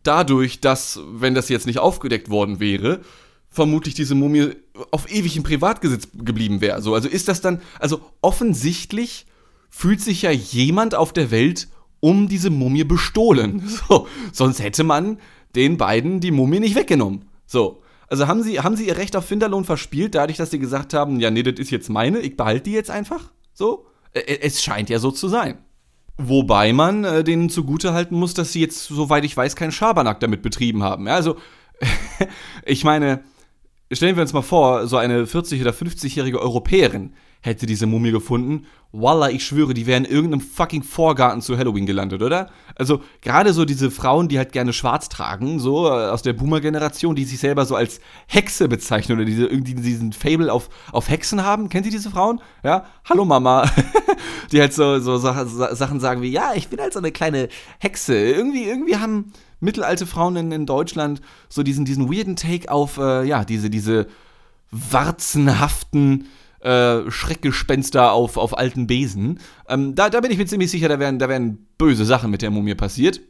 dadurch, 0.04 0.60
dass, 0.60 1.00
wenn 1.08 1.36
das 1.36 1.50
jetzt 1.50 1.68
nicht 1.68 1.80
aufgedeckt 1.80 2.30
worden 2.30 2.60
wäre, 2.60 3.02
vermutlich 3.50 3.94
diese 3.94 4.16
Mumie 4.16 4.52
auf 4.92 5.10
ewig 5.10 5.38
im 5.38 5.44
Privatgesitz 5.44 6.10
geblieben 6.14 6.62
wäre. 6.62 6.82
So, 6.82 6.94
also 6.94 7.08
ist 7.08 7.28
das 7.28 7.42
dann, 7.42 7.62
also 7.80 8.02
offensichtlich 8.22 9.26
fühlt 9.70 10.02
sich 10.02 10.24
ja 10.24 10.32
jemand 10.32 10.94
auf 10.96 11.14
der 11.14 11.32
Welt 11.32 11.68
um 12.00 12.28
diese 12.28 12.50
Mumie 12.50 12.84
bestohlen. 12.84 13.64
So, 13.88 14.08
sonst 14.32 14.62
hätte 14.62 14.84
man 14.84 15.20
den 15.56 15.78
beiden 15.78 16.20
die 16.20 16.32
Mumie 16.32 16.60
nicht 16.60 16.76
weggenommen. 16.76 17.26
So. 17.46 17.82
Also 18.08 18.28
haben 18.28 18.44
sie, 18.44 18.60
haben 18.60 18.76
sie 18.76 18.88
ihr 18.88 18.98
Recht 18.98 19.16
auf 19.16 19.26
Finderlohn 19.26 19.66
verspielt, 19.66 20.14
dadurch, 20.14 20.38
dass 20.38 20.52
sie 20.52 20.60
gesagt 20.60 20.94
haben, 20.94 21.20
ja, 21.20 21.32
nee, 21.32 21.44
das 21.44 21.60
ist 21.60 21.72
jetzt 21.72 21.90
meine, 21.90 22.20
ich 22.20 22.38
behalte 22.38 22.66
die 22.66 22.72
jetzt 22.74 22.92
einfach? 22.92 23.32
So? 23.54 23.88
Es 24.14 24.64
scheint 24.64 24.90
ja 24.90 25.00
so 25.00 25.12
zu 25.12 25.28
sein. 25.28 25.58
Wobei 26.18 26.72
man 26.72 27.04
äh, 27.04 27.24
denen 27.24 27.50
zugutehalten 27.50 28.18
muss, 28.18 28.34
dass 28.34 28.54
sie 28.54 28.62
jetzt, 28.62 28.86
soweit 28.86 29.26
ich 29.26 29.36
weiß, 29.36 29.56
keinen 29.56 29.72
Schabernack 29.72 30.20
damit 30.20 30.44
betrieben 30.44 30.84
haben. 30.84 31.08
Ja, 31.08 31.16
also, 31.16 31.36
ich 32.66 32.84
meine, 32.84 33.24
stellen 33.92 34.16
wir 34.16 34.22
uns 34.22 34.32
mal 34.32 34.42
vor, 34.42 34.88
so 34.88 34.98
eine 34.98 35.26
40- 35.26 35.62
oder 35.62 35.72
50-jährige 35.72 36.40
Europäerin 36.40 37.14
hätte 37.46 37.66
diese 37.66 37.86
Mumie 37.86 38.12
gefunden, 38.12 38.66
Wallah, 38.92 39.30
ich 39.30 39.46
schwöre, 39.46 39.74
die 39.74 39.88
wären 39.88 40.06
in 40.06 40.12
irgendeinem 40.12 40.42
fucking 40.42 40.84
Vorgarten 40.84 41.42
zu 41.42 41.58
Halloween 41.58 41.86
gelandet, 41.86 42.22
oder? 42.22 42.50
Also, 42.76 43.02
gerade 43.22 43.52
so 43.52 43.66
diese 43.66 43.92
Frauen, 43.92 44.30
die 44.30 44.38
halt 44.38 44.54
gerne 44.54 44.72
schwarz 44.72 45.10
tragen, 45.10 45.60
so 45.60 45.88
äh, 45.88 46.08
aus 46.08 46.22
der 46.22 46.34
Boomer-Generation, 46.34 47.16
die 47.16 47.26
sich 47.26 47.40
selber 47.40 47.66
so 47.66 47.76
als 47.76 48.00
Hexe 48.28 48.68
bezeichnen 48.70 49.18
oder 49.18 49.26
diese, 49.26 49.48
irgendwie 49.48 49.76
diesen 49.76 50.14
Fable 50.14 50.52
auf, 50.52 50.70
auf 50.92 51.10
Hexen 51.10 51.44
haben. 51.44 51.68
Kennt 51.68 51.86
ihr 51.86 51.92
diese 51.92 52.10
Frauen? 52.10 52.40
Ja? 52.64 52.86
Hallo 53.04 53.26
Mama. 53.26 53.70
die 54.52 54.62
halt 54.62 54.74
so, 54.74 55.00
so 55.00 55.18
Sachen 55.18 56.00
sagen 56.00 56.22
wie, 56.22 56.30
ja, 56.30 56.54
ich 56.56 56.70
bin 56.70 56.80
halt 56.80 56.94
so 56.94 57.00
eine 57.00 57.12
kleine 57.12 57.50
Hexe. 57.80 58.16
Irgendwie, 58.16 58.64
irgendwie 58.64 58.96
haben 58.96 59.34
mittelalte 59.60 60.06
Frauen 60.06 60.36
in, 60.38 60.52
in 60.52 60.66
Deutschland 60.66 61.22
so 61.50 61.64
diesen, 61.64 61.84
diesen 61.84 62.12
weirden 62.12 62.36
Take 62.36 62.72
auf, 62.72 62.98
äh, 62.98 63.24
ja, 63.26 63.44
diese, 63.44 63.70
diese 63.70 64.08
warzenhaften, 64.72 66.28
äh, 66.66 67.12
Schreckgespenster 67.12 68.12
auf, 68.12 68.38
auf 68.38 68.58
alten 68.58 68.88
Besen. 68.88 69.40
Ähm, 69.70 69.94
da, 69.94 70.10
da 70.10 70.20
bin 70.20 70.32
ich 70.32 70.38
mir 70.40 70.48
ziemlich 70.48 70.72
sicher, 70.72 70.90
da 70.90 71.00
werden, 71.00 71.20
da 71.20 71.30
werden 71.30 71.68
böse 71.78 72.06
Sachen 72.06 72.32
mit 72.32 72.42
der 72.42 72.50
Mumie 72.50 72.74
passiert. 72.74 73.22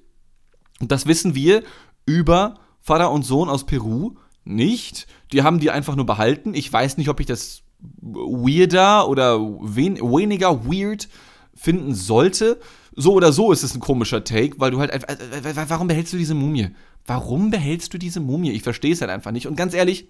Und 0.79 0.91
das 0.91 1.05
wissen 1.05 1.35
wir 1.35 1.63
über 2.05 2.55
Vater 2.79 3.11
und 3.11 3.23
Sohn 3.23 3.49
aus 3.49 3.65
Peru 3.65 4.15
nicht. 4.45 5.07
Die 5.33 5.43
haben 5.43 5.59
die 5.59 5.69
einfach 5.69 5.97
nur 5.97 6.05
behalten. 6.05 6.53
Ich 6.53 6.71
weiß 6.71 6.95
nicht, 6.97 7.09
ob 7.09 7.19
ich 7.19 7.25
das 7.25 7.63
weirder 8.01 9.09
oder 9.09 9.37
wen, 9.39 9.97
weniger 9.97 10.65
weird 10.65 11.09
finden 11.53 11.93
sollte. 11.93 12.59
So 12.95 13.13
oder 13.13 13.33
so 13.33 13.51
ist 13.51 13.63
es 13.63 13.75
ein 13.75 13.81
komischer 13.81 14.23
Take, 14.23 14.59
weil 14.59 14.71
du 14.71 14.79
halt 14.79 14.91
einfach. 14.91 15.09
Äh, 15.09 15.49
äh, 15.49 15.69
warum 15.69 15.89
behältst 15.89 16.13
du 16.13 16.17
diese 16.17 16.35
Mumie? 16.35 16.69
Warum 17.05 17.51
behältst 17.51 17.93
du 17.93 17.97
diese 17.97 18.21
Mumie? 18.21 18.51
Ich 18.51 18.63
verstehe 18.63 18.93
es 18.93 19.01
halt 19.01 19.11
einfach 19.11 19.31
nicht. 19.31 19.47
Und 19.47 19.57
ganz 19.57 19.73
ehrlich, 19.73 20.07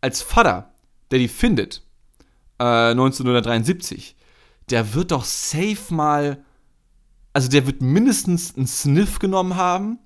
als 0.00 0.22
Vater, 0.22 0.72
der 1.10 1.18
die 1.18 1.28
findet, 1.28 1.82
1973, 2.60 4.10
äh, 4.10 4.70
der 4.70 4.94
wird 4.94 5.12
doch 5.12 5.24
safe 5.24 5.92
mal, 5.92 6.44
also 7.32 7.48
der 7.48 7.66
wird 7.66 7.80
mindestens 7.80 8.56
einen 8.56 8.66
Sniff 8.66 9.18
genommen 9.18 9.56
haben, 9.56 9.98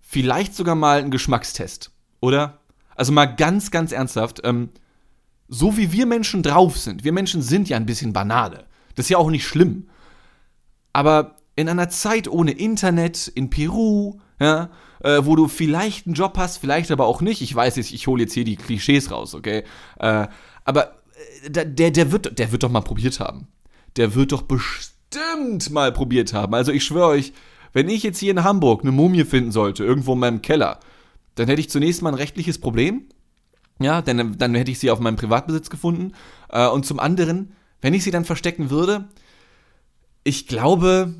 vielleicht 0.00 0.54
sogar 0.54 0.74
mal 0.74 1.00
einen 1.00 1.10
Geschmackstest, 1.10 1.90
oder? 2.20 2.60
Also 2.94 3.12
mal 3.12 3.26
ganz, 3.26 3.70
ganz 3.70 3.92
ernsthaft, 3.92 4.40
ähm, 4.44 4.70
so 5.48 5.76
wie 5.76 5.92
wir 5.92 6.06
Menschen 6.06 6.42
drauf 6.42 6.78
sind, 6.78 7.04
wir 7.04 7.12
Menschen 7.12 7.42
sind 7.42 7.68
ja 7.68 7.76
ein 7.76 7.86
bisschen 7.86 8.12
Banane, 8.12 8.64
das 8.94 9.06
ist 9.06 9.10
ja 9.10 9.18
auch 9.18 9.30
nicht 9.30 9.46
schlimm, 9.46 9.88
aber 10.92 11.36
in 11.56 11.68
einer 11.68 11.88
Zeit 11.88 12.28
ohne 12.28 12.52
Internet, 12.52 13.28
in 13.28 13.50
Peru, 13.50 14.18
ja, 14.40 14.70
äh, 15.02 15.20
wo 15.22 15.36
du 15.36 15.48
vielleicht 15.48 16.06
einen 16.06 16.14
Job 16.14 16.36
hast, 16.36 16.58
vielleicht 16.58 16.90
aber 16.90 17.06
auch 17.06 17.22
nicht. 17.22 17.40
Ich 17.40 17.54
weiß 17.54 17.76
jetzt, 17.76 17.92
ich 17.92 18.06
hole 18.06 18.22
jetzt 18.22 18.34
hier 18.34 18.44
die 18.44 18.56
Klischees 18.56 19.10
raus, 19.10 19.34
okay? 19.34 19.64
Äh, 19.98 20.26
aber 20.64 20.96
der, 21.46 21.90
der, 21.90 22.12
wird, 22.12 22.38
der 22.38 22.52
wird 22.52 22.62
doch 22.62 22.70
mal 22.70 22.80
probiert 22.80 23.20
haben. 23.20 23.48
Der 23.96 24.14
wird 24.14 24.32
doch 24.32 24.42
bestimmt 24.42 25.70
mal 25.70 25.92
probiert 25.92 26.32
haben. 26.32 26.54
Also 26.54 26.72
ich 26.72 26.84
schwöre 26.84 27.08
euch, 27.08 27.32
wenn 27.72 27.88
ich 27.88 28.02
jetzt 28.02 28.18
hier 28.18 28.30
in 28.30 28.44
Hamburg 28.44 28.82
eine 28.82 28.92
Mumie 28.92 29.24
finden 29.24 29.52
sollte, 29.52 29.84
irgendwo 29.84 30.14
in 30.14 30.18
meinem 30.18 30.42
Keller, 30.42 30.80
dann 31.34 31.48
hätte 31.48 31.60
ich 31.60 31.70
zunächst 31.70 32.02
mal 32.02 32.10
ein 32.10 32.14
rechtliches 32.14 32.58
Problem. 32.58 33.08
Ja, 33.78 34.00
denn 34.00 34.38
dann 34.38 34.54
hätte 34.54 34.70
ich 34.70 34.78
sie 34.78 34.90
auf 34.90 35.00
meinem 35.00 35.16
Privatbesitz 35.16 35.68
gefunden. 35.68 36.12
Äh, 36.48 36.66
und 36.68 36.86
zum 36.86 36.98
anderen, 36.98 37.52
wenn 37.82 37.94
ich 37.94 38.04
sie 38.04 38.10
dann 38.10 38.24
verstecken 38.24 38.70
würde, 38.70 39.08
ich 40.24 40.46
glaube, 40.46 41.14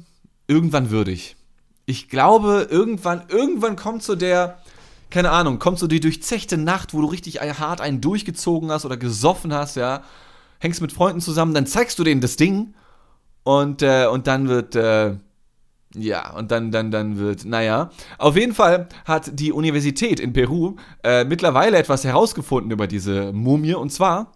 irgendwann 0.48 0.90
würde 0.90 1.12
ich. 1.12 1.36
Ich 1.84 2.08
glaube, 2.08 2.66
irgendwann, 2.70 3.24
irgendwann 3.28 3.76
kommt 3.76 4.02
so 4.02 4.16
der, 4.16 4.60
keine 5.10 5.30
Ahnung, 5.30 5.58
kommt 5.58 5.78
so 5.78 5.86
die 5.86 6.00
durchzechte 6.00 6.56
Nacht, 6.56 6.94
wo 6.94 7.00
du 7.00 7.06
richtig 7.06 7.40
hart 7.40 7.80
einen 7.80 8.00
durchgezogen 8.00 8.70
hast 8.70 8.84
oder 8.84 8.96
gesoffen 8.96 9.52
hast, 9.52 9.76
ja, 9.76 10.02
hängst 10.58 10.80
mit 10.80 10.92
Freunden 10.92 11.20
zusammen, 11.20 11.54
dann 11.54 11.66
zeigst 11.66 11.98
du 11.98 12.04
denen 12.04 12.20
das 12.20 12.36
Ding 12.36 12.74
und, 13.46 13.82
äh, 13.82 14.06
und 14.06 14.26
dann 14.26 14.48
wird, 14.48 14.74
äh, 14.74 15.16
ja, 15.94 16.32
und 16.34 16.50
dann, 16.50 16.72
dann, 16.72 16.90
dann 16.90 17.18
wird, 17.18 17.44
naja. 17.44 17.90
Auf 18.18 18.36
jeden 18.36 18.54
Fall 18.54 18.88
hat 19.04 19.38
die 19.38 19.52
Universität 19.52 20.20
in 20.20 20.32
Peru 20.32 20.76
äh, 21.04 21.24
mittlerweile 21.24 21.78
etwas 21.78 22.04
herausgefunden 22.04 22.70
über 22.72 22.86
diese 22.86 23.32
Mumie. 23.32 23.74
Und 23.74 23.90
zwar 23.90 24.32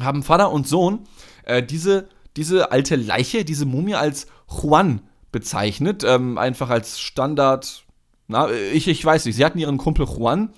haben 0.00 0.22
Vater 0.22 0.50
und 0.50 0.66
Sohn 0.66 1.06
äh, 1.44 1.62
diese, 1.62 2.08
diese 2.36 2.72
alte 2.72 2.96
Leiche, 2.96 3.44
diese 3.44 3.66
Mumie 3.66 3.94
als 3.94 4.26
Juan 4.48 5.02
bezeichnet. 5.30 6.04
Ähm, 6.04 6.36
einfach 6.36 6.70
als 6.70 7.00
Standard 7.00 7.83
na, 8.26 8.50
ich, 8.50 8.88
ich 8.88 9.04
weiß 9.04 9.24
nicht, 9.26 9.36
sie 9.36 9.44
hatten 9.44 9.58
ihren 9.58 9.78
Kumpel 9.78 10.06
Juan. 10.06 10.50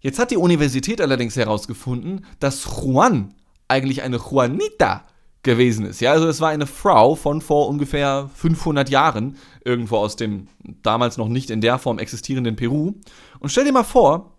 Jetzt 0.00 0.18
hat 0.18 0.30
die 0.30 0.36
Universität 0.36 1.00
allerdings 1.00 1.36
herausgefunden, 1.36 2.24
dass 2.38 2.64
Juan 2.64 3.34
eigentlich 3.66 4.02
eine 4.02 4.16
Juanita 4.16 5.04
gewesen 5.42 5.86
ist. 5.86 6.00
Ja, 6.00 6.12
also 6.12 6.28
es 6.28 6.40
war 6.40 6.50
eine 6.50 6.66
Frau 6.66 7.14
von 7.14 7.40
vor 7.40 7.68
ungefähr 7.68 8.30
500 8.34 8.88
Jahren, 8.88 9.36
irgendwo 9.64 9.96
aus 9.96 10.16
dem 10.16 10.48
damals 10.82 11.16
noch 11.16 11.28
nicht 11.28 11.50
in 11.50 11.60
der 11.60 11.78
Form 11.78 11.98
existierenden 11.98 12.56
Peru. 12.56 12.94
Und 13.38 13.50
stell 13.50 13.64
dir 13.64 13.72
mal 13.72 13.84
vor, 13.84 14.34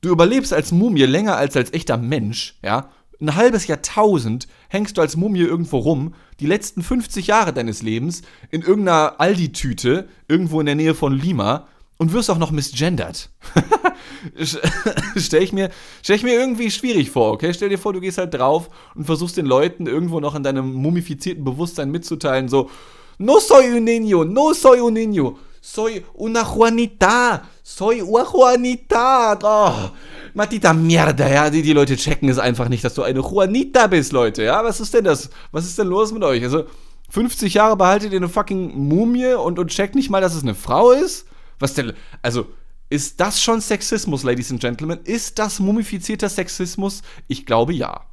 du 0.00 0.10
überlebst 0.10 0.52
als 0.52 0.72
Mumie 0.72 1.02
länger 1.02 1.36
als 1.36 1.56
als 1.56 1.72
echter 1.72 1.96
Mensch, 1.96 2.58
ja. 2.62 2.90
Ein 3.20 3.34
halbes 3.34 3.66
Jahrtausend 3.66 4.46
hängst 4.68 4.96
du 4.96 5.00
als 5.00 5.16
Mumie 5.16 5.40
irgendwo 5.40 5.78
rum, 5.78 6.14
die 6.38 6.46
letzten 6.46 6.84
50 6.84 7.26
Jahre 7.26 7.52
deines 7.52 7.82
Lebens 7.82 8.22
in 8.52 8.62
irgendeiner 8.62 9.16
Aldi-Tüte, 9.18 10.08
irgendwo 10.28 10.60
in 10.60 10.66
der 10.66 10.76
Nähe 10.76 10.94
von 10.94 11.12
Lima 11.12 11.66
und 11.98 12.12
wirst 12.12 12.30
auch 12.30 12.38
noch 12.38 12.52
misgendert. 12.52 13.28
stell 15.16 15.42
ich 15.42 15.52
mir, 15.52 15.70
stell 16.02 16.16
ich 16.16 16.22
mir 16.22 16.34
irgendwie 16.34 16.70
schwierig 16.70 17.10
vor, 17.10 17.32
okay? 17.32 17.52
Stell 17.52 17.68
dir 17.68 17.78
vor, 17.78 17.92
du 17.92 18.00
gehst 18.00 18.18
halt 18.18 18.34
drauf 18.34 18.70
und 18.94 19.04
versuchst 19.04 19.36
den 19.36 19.46
Leuten 19.46 19.86
irgendwo 19.86 20.20
noch 20.20 20.34
in 20.34 20.42
deinem 20.42 20.72
mumifizierten 20.72 21.44
Bewusstsein 21.44 21.90
mitzuteilen, 21.90 22.48
so, 22.48 22.70
no 23.18 23.40
soy 23.40 23.72
un 23.76 23.84
niño, 23.84 24.24
no 24.24 24.54
soy 24.54 24.80
un 24.80 24.94
niño, 24.94 25.36
soy 25.60 26.04
una 26.14 26.44
Juanita, 26.44 27.42
soy 27.64 28.00
una 28.00 28.24
Juanita, 28.24 29.38
oh, 29.42 29.90
matita 30.34 30.72
mierda, 30.72 31.28
ja, 31.28 31.50
die, 31.50 31.62
die 31.62 31.72
Leute 31.72 31.96
checken 31.96 32.28
es 32.28 32.38
einfach 32.38 32.68
nicht, 32.68 32.84
dass 32.84 32.94
du 32.94 33.02
eine 33.02 33.20
Juanita 33.20 33.88
bist, 33.88 34.12
Leute, 34.12 34.44
ja, 34.44 34.62
was 34.62 34.78
ist 34.78 34.94
denn 34.94 35.04
das, 35.04 35.30
was 35.50 35.66
ist 35.66 35.78
denn 35.78 35.88
los 35.88 36.12
mit 36.12 36.22
euch, 36.22 36.44
also, 36.44 36.64
50 37.10 37.54
Jahre 37.54 37.76
behaltet 37.76 38.12
ihr 38.12 38.18
eine 38.18 38.28
fucking 38.28 38.86
Mumie 38.86 39.32
und, 39.32 39.58
und 39.58 39.70
checkt 39.70 39.94
nicht 39.94 40.10
mal, 40.10 40.20
dass 40.20 40.34
es 40.34 40.42
eine 40.42 40.54
Frau 40.54 40.90
ist? 40.90 41.26
Was 41.58 41.74
denn? 41.74 41.92
Also, 42.22 42.46
ist 42.90 43.20
das 43.20 43.42
schon 43.42 43.60
Sexismus, 43.60 44.22
Ladies 44.22 44.50
and 44.50 44.60
Gentlemen? 44.60 45.00
Ist 45.04 45.38
das 45.38 45.60
mumifizierter 45.60 46.28
Sexismus? 46.28 47.02
Ich 47.26 47.44
glaube 47.44 47.74
ja. 47.74 48.06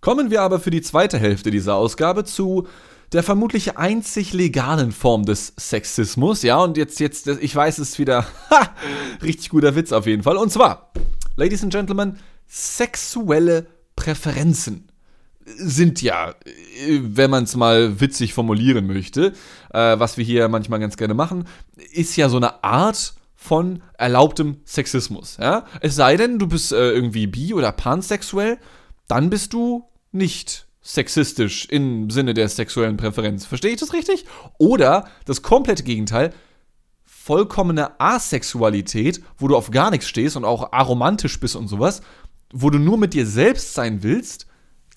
Kommen 0.00 0.30
wir 0.30 0.42
aber 0.42 0.60
für 0.60 0.70
die 0.70 0.82
zweite 0.82 1.18
Hälfte 1.18 1.50
dieser 1.50 1.74
Ausgabe 1.76 2.24
zu 2.24 2.66
der 3.12 3.22
vermutlich 3.22 3.78
einzig 3.78 4.32
legalen 4.32 4.92
Form 4.92 5.24
des 5.24 5.52
Sexismus. 5.56 6.42
Ja, 6.42 6.58
und 6.58 6.76
jetzt, 6.76 7.00
jetzt, 7.00 7.28
ich 7.28 7.54
weiß, 7.54 7.78
es 7.78 7.98
wieder 7.98 8.26
ha, 8.50 8.74
richtig 9.22 9.50
guter 9.50 9.74
Witz 9.74 9.92
auf 9.92 10.06
jeden 10.06 10.22
Fall. 10.22 10.36
Und 10.36 10.50
zwar, 10.50 10.92
Ladies 11.36 11.62
and 11.62 11.72
Gentlemen, 11.72 12.18
sexuelle 12.46 13.66
Präferenzen 13.94 14.88
sind 15.46 16.02
ja, 16.02 16.34
wenn 17.00 17.30
man 17.30 17.44
es 17.44 17.54
mal 17.54 18.00
witzig 18.00 18.34
formulieren 18.34 18.86
möchte, 18.86 19.32
äh, 19.72 19.98
was 19.98 20.16
wir 20.16 20.24
hier 20.24 20.48
manchmal 20.48 20.80
ganz 20.80 20.96
gerne 20.96 21.14
machen, 21.14 21.46
ist 21.92 22.16
ja 22.16 22.28
so 22.28 22.36
eine 22.36 22.64
Art 22.64 23.14
von 23.36 23.82
erlaubtem 23.96 24.56
Sexismus. 24.64 25.36
Ja? 25.40 25.64
Es 25.80 25.94
sei 25.94 26.16
denn, 26.16 26.38
du 26.38 26.48
bist 26.48 26.72
äh, 26.72 26.90
irgendwie 26.90 27.28
bi- 27.28 27.54
oder 27.54 27.70
pansexuell, 27.70 28.58
dann 29.06 29.30
bist 29.30 29.52
du 29.52 29.84
nicht 30.10 30.66
sexistisch 30.82 31.66
im 31.66 32.10
Sinne 32.10 32.34
der 32.34 32.48
sexuellen 32.48 32.96
Präferenz. 32.96 33.46
Verstehe 33.46 33.72
ich 33.72 33.80
das 33.80 33.92
richtig? 33.92 34.24
Oder 34.58 35.08
das 35.26 35.42
komplette 35.42 35.84
Gegenteil, 35.84 36.32
vollkommene 37.04 38.00
Asexualität, 38.00 39.22
wo 39.38 39.48
du 39.48 39.56
auf 39.56 39.70
gar 39.70 39.90
nichts 39.90 40.08
stehst 40.08 40.36
und 40.36 40.44
auch 40.44 40.72
aromantisch 40.72 41.38
bist 41.38 41.56
und 41.56 41.68
sowas, 41.68 42.02
wo 42.52 42.70
du 42.70 42.78
nur 42.78 42.98
mit 42.98 43.14
dir 43.14 43.26
selbst 43.26 43.74
sein 43.74 44.02
willst 44.02 44.46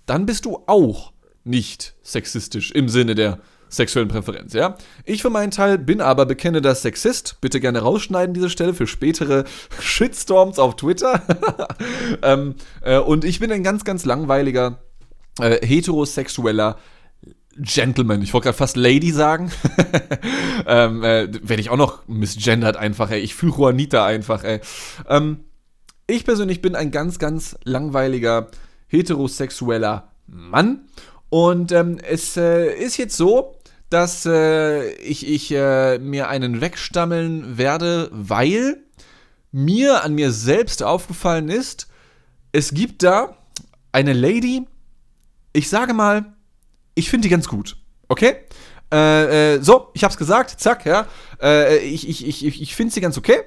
dann 0.09 0.25
bist 0.25 0.45
du 0.45 0.63
auch 0.65 1.13
nicht 1.43 1.95
sexistisch 2.03 2.71
im 2.71 2.89
Sinne 2.89 3.15
der 3.15 3.39
sexuellen 3.69 4.09
Präferenz, 4.09 4.53
ja? 4.53 4.75
Ich 5.05 5.21
für 5.21 5.29
meinen 5.29 5.51
Teil 5.51 5.77
bin 5.77 6.01
aber 6.01 6.25
bekennender 6.25 6.73
Sexist. 6.73 7.37
Bitte 7.39 7.59
gerne 7.59 7.79
rausschneiden 7.79 8.33
diese 8.33 8.49
Stelle 8.49 8.73
für 8.73 8.87
spätere 8.87 9.45
Shitstorms 9.79 10.57
auf 10.57 10.75
Twitter. 10.75 11.21
ähm, 12.23 12.55
äh, 12.81 12.97
und 12.97 13.23
ich 13.23 13.39
bin 13.39 13.51
ein 13.51 13.63
ganz, 13.63 13.85
ganz 13.85 14.05
langweiliger 14.05 14.79
äh, 15.39 15.65
heterosexueller 15.65 16.77
Gentleman. 17.57 18.21
Ich 18.21 18.33
wollte 18.33 18.45
gerade 18.45 18.57
fast 18.57 18.77
Lady 18.77 19.11
sagen. 19.11 19.51
ähm, 20.65 21.03
äh, 21.03 21.27
Werde 21.47 21.61
ich 21.61 21.69
auch 21.69 21.77
noch 21.77 22.07
misgendert 22.07 22.77
einfach, 22.77 23.11
ey. 23.11 23.19
Ich 23.19 23.35
fühle 23.35 23.53
Juanita 23.55 24.05
einfach, 24.05 24.43
ey. 24.43 24.61
Ähm, 25.07 25.41
ich 26.07 26.25
persönlich 26.25 26.61
bin 26.61 26.73
ein 26.73 26.89
ganz, 26.89 27.19
ganz 27.19 27.55
langweiliger 27.63 28.49
heterosexueller 28.89 30.11
Mann. 30.27 30.85
Und 31.29 31.71
ähm, 31.71 31.97
es 32.03 32.37
äh, 32.37 32.73
ist 32.73 32.97
jetzt 32.97 33.15
so, 33.15 33.55
dass 33.89 34.25
äh, 34.25 34.91
ich, 34.95 35.27
ich 35.27 35.51
äh, 35.51 35.97
mir 35.97 36.27
einen 36.27 36.61
wegstammeln 36.61 37.57
werde, 37.57 38.09
weil 38.11 38.83
mir 39.51 40.03
an 40.03 40.13
mir 40.13 40.31
selbst 40.31 40.83
aufgefallen 40.83 41.49
ist, 41.49 41.87
es 42.51 42.73
gibt 42.73 43.03
da 43.03 43.37
eine 43.91 44.13
Lady, 44.13 44.67
ich 45.53 45.69
sage 45.69 45.93
mal, 45.93 46.33
ich 46.95 47.09
finde 47.09 47.27
die 47.27 47.29
ganz 47.31 47.47
gut. 47.47 47.77
Okay? 48.07 48.35
Äh, 48.91 49.55
äh, 49.55 49.61
so, 49.61 49.89
ich 49.93 50.03
hab's 50.03 50.17
gesagt, 50.17 50.59
zack, 50.59 50.85
ja. 50.85 51.07
Äh, 51.41 51.77
ich 51.79 52.07
ich, 52.07 52.27
ich, 52.27 52.61
ich 52.61 52.75
finde 52.75 52.93
sie 52.93 53.01
ganz 53.01 53.17
okay. 53.17 53.43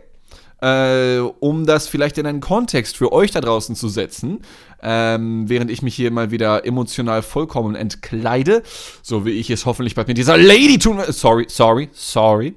Äh, 0.62 1.18
um 1.40 1.66
das 1.66 1.88
vielleicht 1.88 2.18
in 2.18 2.26
einen 2.26 2.40
Kontext 2.40 2.96
für 2.96 3.12
euch 3.12 3.32
da 3.32 3.40
draußen 3.40 3.74
zu 3.74 3.88
setzen, 3.88 4.42
ähm, 4.80 5.48
während 5.48 5.72
ich 5.72 5.82
mich 5.82 5.96
hier 5.96 6.12
mal 6.12 6.30
wieder 6.30 6.64
emotional 6.64 7.22
vollkommen 7.22 7.74
entkleide, 7.74 8.62
so 9.02 9.26
wie 9.26 9.32
ich 9.32 9.50
es 9.50 9.66
hoffentlich 9.66 9.96
bei 9.96 10.04
mir 10.06 10.14
dieser 10.14 10.38
Lady 10.38 10.78
tun 10.78 10.98
will. 10.98 11.12
Sorry, 11.12 11.46
sorry, 11.48 11.88
sorry. 11.92 12.54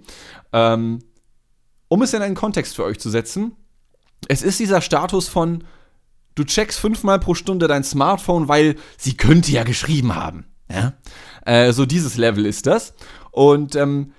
Ähm, 0.53 0.99
um 1.87 2.03
es 2.03 2.13
in 2.13 2.21
einen 2.21 2.35
Kontext 2.35 2.75
für 2.75 2.83
euch 2.83 2.99
zu 2.99 3.09
setzen, 3.09 3.55
es 4.27 4.43
ist 4.43 4.59
dieser 4.59 4.81
Status 4.81 5.27
von, 5.27 5.63
du 6.35 6.43
checkst 6.43 6.79
fünfmal 6.79 7.19
pro 7.19 7.33
Stunde 7.33 7.67
dein 7.67 7.83
Smartphone, 7.83 8.47
weil 8.47 8.75
sie 8.97 9.17
könnte 9.17 9.51
ja 9.51 9.63
geschrieben 9.63 10.13
haben. 10.13 10.45
Ja? 10.69 10.93
Äh, 11.43 11.73
so 11.73 11.87
dieses 11.87 12.17
Level 12.17 12.45
ist 12.45 12.67
das. 12.67 12.93
Und 13.31 13.75
ähm, 13.75 14.13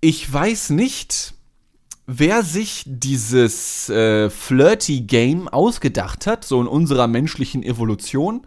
ich 0.00 0.32
weiß 0.32 0.70
nicht, 0.70 1.34
wer 2.12 2.42
sich 2.42 2.82
dieses 2.86 3.88
äh, 3.88 4.30
Flirty-Game 4.30 5.46
ausgedacht 5.46 6.26
hat, 6.26 6.44
so 6.44 6.60
in 6.60 6.66
unserer 6.66 7.06
menschlichen 7.06 7.62
Evolution. 7.62 8.46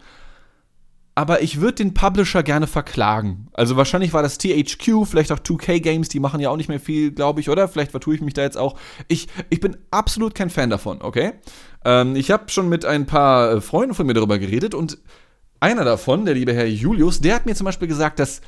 Aber 1.14 1.42
ich 1.42 1.60
würde 1.60 1.76
den 1.76 1.94
Publisher 1.94 2.42
gerne 2.42 2.66
verklagen. 2.66 3.48
Also 3.54 3.76
wahrscheinlich 3.76 4.12
war 4.12 4.22
das 4.22 4.36
THQ, 4.36 5.06
vielleicht 5.06 5.32
auch 5.32 5.38
2K 5.38 5.80
Games, 5.80 6.08
die 6.08 6.20
machen 6.20 6.40
ja 6.40 6.50
auch 6.50 6.56
nicht 6.56 6.68
mehr 6.68 6.80
viel, 6.80 7.12
glaube 7.12 7.40
ich, 7.40 7.48
oder? 7.48 7.68
Vielleicht 7.68 7.92
vertue 7.92 8.16
ich 8.16 8.20
mich 8.20 8.34
da 8.34 8.42
jetzt 8.42 8.58
auch. 8.58 8.78
Ich, 9.08 9.28
ich 9.48 9.60
bin 9.60 9.76
absolut 9.90 10.34
kein 10.34 10.50
Fan 10.50 10.70
davon, 10.70 11.00
okay? 11.00 11.32
Ähm, 11.84 12.16
ich 12.16 12.30
habe 12.30 12.50
schon 12.50 12.68
mit 12.68 12.84
ein 12.84 13.06
paar 13.06 13.52
äh, 13.52 13.60
Freunden 13.60 13.94
von 13.94 14.06
mir 14.06 14.14
darüber 14.14 14.38
geredet 14.38 14.74
und 14.74 14.98
einer 15.60 15.84
davon, 15.84 16.26
der 16.26 16.34
liebe 16.34 16.52
Herr 16.52 16.66
Julius, 16.66 17.20
der 17.20 17.36
hat 17.36 17.46
mir 17.46 17.54
zum 17.54 17.64
Beispiel 17.64 17.88
gesagt, 17.88 18.18
dass, 18.18 18.42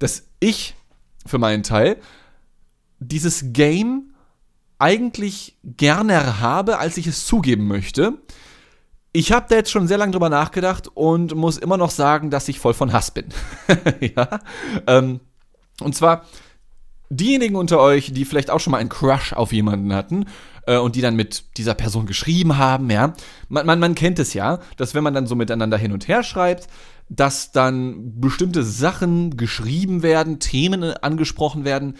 dass 0.00 0.26
ich 0.40 0.74
für 1.24 1.38
meinen 1.38 1.62
Teil 1.62 1.96
dieses 2.98 3.52
Game 3.52 4.10
eigentlich 4.80 5.58
gerne 5.64 6.40
habe, 6.40 6.78
als 6.78 6.96
ich 6.96 7.06
es 7.06 7.26
zugeben 7.26 7.66
möchte. 7.66 8.14
Ich 9.12 9.32
habe 9.32 9.46
da 9.48 9.56
jetzt 9.56 9.70
schon 9.70 9.88
sehr 9.88 9.98
lange 9.98 10.12
drüber 10.12 10.28
nachgedacht 10.28 10.88
und 10.94 11.34
muss 11.34 11.58
immer 11.58 11.76
noch 11.76 11.90
sagen, 11.90 12.30
dass 12.30 12.48
ich 12.48 12.60
voll 12.60 12.74
von 12.74 12.92
Hass 12.92 13.10
bin. 13.10 13.26
ja. 14.00 14.40
Ähm, 14.86 15.20
und 15.80 15.94
zwar 15.94 16.24
diejenigen 17.10 17.56
unter 17.56 17.80
euch, 17.80 18.12
die 18.12 18.24
vielleicht 18.24 18.50
auch 18.50 18.60
schon 18.60 18.70
mal 18.70 18.78
einen 18.78 18.88
Crush 18.88 19.32
auf 19.32 19.52
jemanden 19.52 19.92
hatten 19.92 20.26
äh, 20.66 20.78
und 20.78 20.94
die 20.94 21.00
dann 21.00 21.16
mit 21.16 21.56
dieser 21.56 21.74
Person 21.74 22.06
geschrieben 22.06 22.56
haben, 22.56 22.88
ja. 22.88 23.14
Man, 23.48 23.66
man, 23.66 23.80
man 23.80 23.94
kennt 23.96 24.18
es 24.20 24.32
ja, 24.32 24.60
dass 24.76 24.94
wenn 24.94 25.04
man 25.04 25.14
dann 25.14 25.26
so 25.26 25.34
miteinander 25.34 25.76
hin 25.76 25.92
und 25.92 26.06
her 26.06 26.22
schreibt, 26.22 26.68
dass 27.08 27.50
dann 27.50 28.20
bestimmte 28.20 28.62
Sachen 28.62 29.36
geschrieben 29.36 30.02
werden, 30.04 30.38
Themen 30.38 30.84
angesprochen 30.84 31.64
werden, 31.64 31.96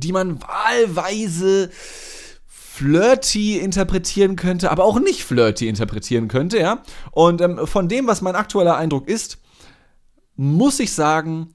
die 0.00 0.12
man 0.12 0.40
wahlweise 0.42 1.70
flirty 2.46 3.58
interpretieren 3.58 4.36
könnte, 4.36 4.70
aber 4.70 4.84
auch 4.84 5.00
nicht 5.00 5.24
flirty 5.24 5.66
interpretieren 5.66 6.28
könnte, 6.28 6.58
ja. 6.58 6.82
Und 7.10 7.40
ähm, 7.40 7.66
von 7.66 7.88
dem, 7.88 8.06
was 8.06 8.20
mein 8.20 8.36
aktueller 8.36 8.76
Eindruck 8.76 9.08
ist, 9.08 9.38
muss 10.36 10.78
ich 10.78 10.92
sagen, 10.92 11.54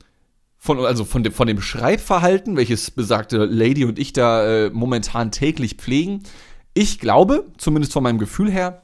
von, 0.58 0.80
also 0.80 1.06
von 1.06 1.24
dem, 1.24 1.32
von 1.32 1.48
dem 1.48 1.62
Schreibverhalten, 1.62 2.58
welches 2.58 2.92
besagte 2.92 3.46
Lady 3.46 3.86
und 3.86 4.00
ich 4.00 4.14
da 4.14 4.66
äh, 4.66 4.70
momentan 4.72 5.32
täglich 5.32 5.76
pflegen, 5.76 6.24
ich 6.74 7.00
glaube, 7.00 7.52
zumindest 7.58 7.94
von 7.94 8.04
meinem 8.04 8.20
Gefühl 8.20 8.50
her, 8.50 8.82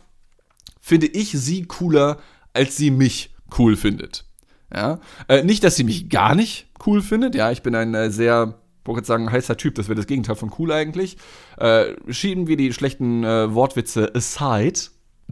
finde 0.79 1.07
ich 1.07 1.31
sie 1.31 1.63
cooler, 1.63 2.17
als 2.53 2.77
sie 2.77 2.91
mich 2.91 3.33
cool 3.57 3.75
findet. 3.75 4.25
Ja? 4.73 4.99
Äh, 5.27 5.43
nicht, 5.43 5.63
dass 5.63 5.75
sie 5.75 5.83
mich 5.83 6.09
gar 6.09 6.35
nicht 6.35 6.67
cool 6.85 7.01
findet, 7.01 7.35
ja, 7.35 7.51
ich 7.51 7.63
bin 7.63 7.75
ein 7.75 7.93
äh, 7.93 8.11
sehr 8.11 8.59
wollte 8.87 8.99
jetzt 8.99 9.07
sagen, 9.07 9.31
heißer 9.31 9.57
Typ, 9.57 9.75
das 9.75 9.87
wäre 9.87 9.95
das 9.95 10.07
Gegenteil 10.07 10.35
von 10.35 10.51
cool 10.57 10.71
eigentlich. 10.71 11.17
Äh, 11.57 11.93
schieben 12.09 12.47
wir 12.47 12.57
die 12.57 12.73
schlechten 12.73 13.23
äh, 13.23 13.53
Wortwitze 13.53 14.13
aside. 14.15 14.79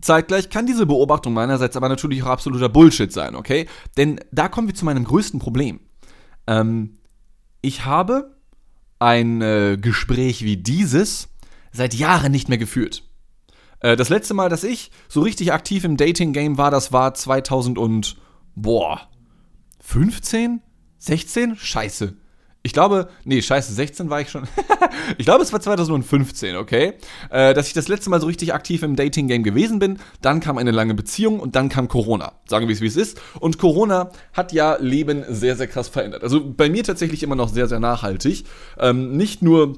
Zeitgleich 0.02 0.50
kann 0.50 0.66
diese 0.66 0.86
Beobachtung 0.86 1.34
meinerseits 1.34 1.78
aber 1.78 1.90
natürlich 1.90 2.24
auch 2.24 2.28
absoluter 2.28 2.70
Bullshit 2.70 3.12
sein, 3.12 3.36
okay? 3.36 3.68
Denn 3.98 4.20
da 4.32 4.50
kommen 4.50 4.68
wir 4.68 4.76
zu 4.76 4.86
meinem 4.86 5.06
größten 5.06 5.40
Problem. 5.40 5.80
Ähm, 6.48 6.98
ich 7.62 7.86
habe 7.86 8.36
ein 9.00 9.42
äh, 9.42 9.78
Gespräch 9.80 10.44
wie 10.44 10.58
dieses 10.58 11.30
seit 11.72 11.94
Jahren 11.94 12.32
nicht 12.32 12.50
mehr 12.50 12.58
geführt. 12.58 13.04
Äh, 13.80 13.96
das 13.96 14.10
letzte 14.10 14.34
Mal, 14.34 14.50
dass 14.50 14.64
ich 14.64 14.92
so 15.08 15.22
richtig 15.22 15.54
aktiv 15.54 15.84
im 15.84 15.98
Dating-Game 15.98 16.58
war, 16.58 16.72
das 16.72 16.92
war 16.92 17.14
2000 17.14 17.78
und, 17.78 18.18
boah, 18.56 19.10
15? 19.82 20.62
16? 21.00 21.56
Scheiße. 21.56 22.16
Ich 22.66 22.74
glaube, 22.74 23.10
nee, 23.26 23.44
scheiße, 23.44 23.72
16 23.72 24.10
war 24.10 24.22
ich 24.22 24.32
schon. 24.32 24.48
ich 25.20 25.26
glaube, 25.26 25.44
es 25.44 25.54
war 25.54 25.62
2015, 25.62 26.56
okay? 26.56 26.94
Äh, 27.30 27.54
dass 27.54 27.68
ich 27.68 27.74
das 27.74 27.88
letzte 27.88 28.10
Mal 28.10 28.20
so 28.20 28.26
richtig 28.26 28.56
aktiv 28.56 28.82
im 28.82 28.96
Dating-Game 28.96 29.44
gewesen 29.44 29.78
bin. 29.78 30.00
Dann 30.24 30.40
kam 30.40 30.58
eine 30.58 30.72
lange 30.72 30.96
Beziehung 30.96 31.40
und 31.40 31.56
dann 31.56 31.70
kam 31.70 31.88
Corona. 31.88 32.32
Sagen 32.48 32.68
wir 32.68 32.74
es, 32.74 32.82
wie 32.82 32.88
es 32.88 32.96
ist. 32.96 33.22
Und 33.40 33.60
Corona 33.60 34.10
hat 34.34 34.52
ja 34.52 34.78
Leben 34.80 35.24
sehr, 35.30 35.56
sehr 35.56 35.68
krass 35.68 35.90
verändert. 35.90 36.24
Also 36.24 36.42
bei 36.44 36.68
mir 36.68 36.84
tatsächlich 36.84 37.22
immer 37.22 37.36
noch 37.36 37.50
sehr, 37.50 37.68
sehr 37.68 37.80
nachhaltig. 37.80 38.46
Ähm, 38.80 39.16
nicht 39.16 39.44
nur 39.44 39.78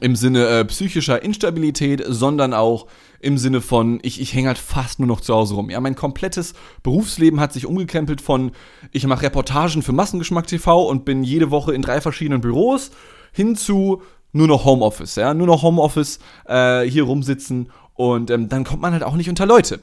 im 0.00 0.16
Sinne 0.16 0.46
äh, 0.46 0.64
psychischer 0.64 1.22
Instabilität, 1.22 2.02
sondern 2.06 2.54
auch 2.54 2.86
im 3.20 3.38
Sinne 3.38 3.60
von, 3.60 3.98
ich, 4.02 4.20
ich 4.20 4.34
hänge 4.34 4.48
halt 4.48 4.58
fast 4.58 4.98
nur 4.98 5.08
noch 5.08 5.20
zu 5.20 5.34
Hause 5.34 5.54
rum. 5.54 5.70
Ja, 5.70 5.80
mein 5.80 5.96
komplettes 5.96 6.54
Berufsleben 6.82 7.40
hat 7.40 7.52
sich 7.52 7.66
umgekrempelt 7.66 8.20
von, 8.20 8.52
ich 8.92 9.06
mache 9.06 9.22
Reportagen 9.22 9.82
für 9.82 9.92
Massengeschmack 9.92 10.46
TV 10.46 10.86
und 10.86 11.04
bin 11.04 11.24
jede 11.24 11.50
Woche 11.50 11.74
in 11.74 11.82
drei 11.82 12.00
verschiedenen 12.00 12.40
Büros, 12.40 12.90
hin 13.32 13.56
zu 13.56 14.02
nur 14.32 14.46
noch 14.46 14.64
Homeoffice, 14.64 15.16
ja, 15.16 15.34
nur 15.34 15.46
noch 15.46 15.62
Homeoffice, 15.62 16.18
äh, 16.46 16.82
hier 16.82 17.04
rumsitzen 17.04 17.70
und 17.94 18.30
ähm, 18.30 18.48
dann 18.48 18.64
kommt 18.64 18.82
man 18.82 18.92
halt 18.92 19.02
auch 19.02 19.16
nicht 19.16 19.28
unter 19.28 19.46
Leute. 19.46 19.80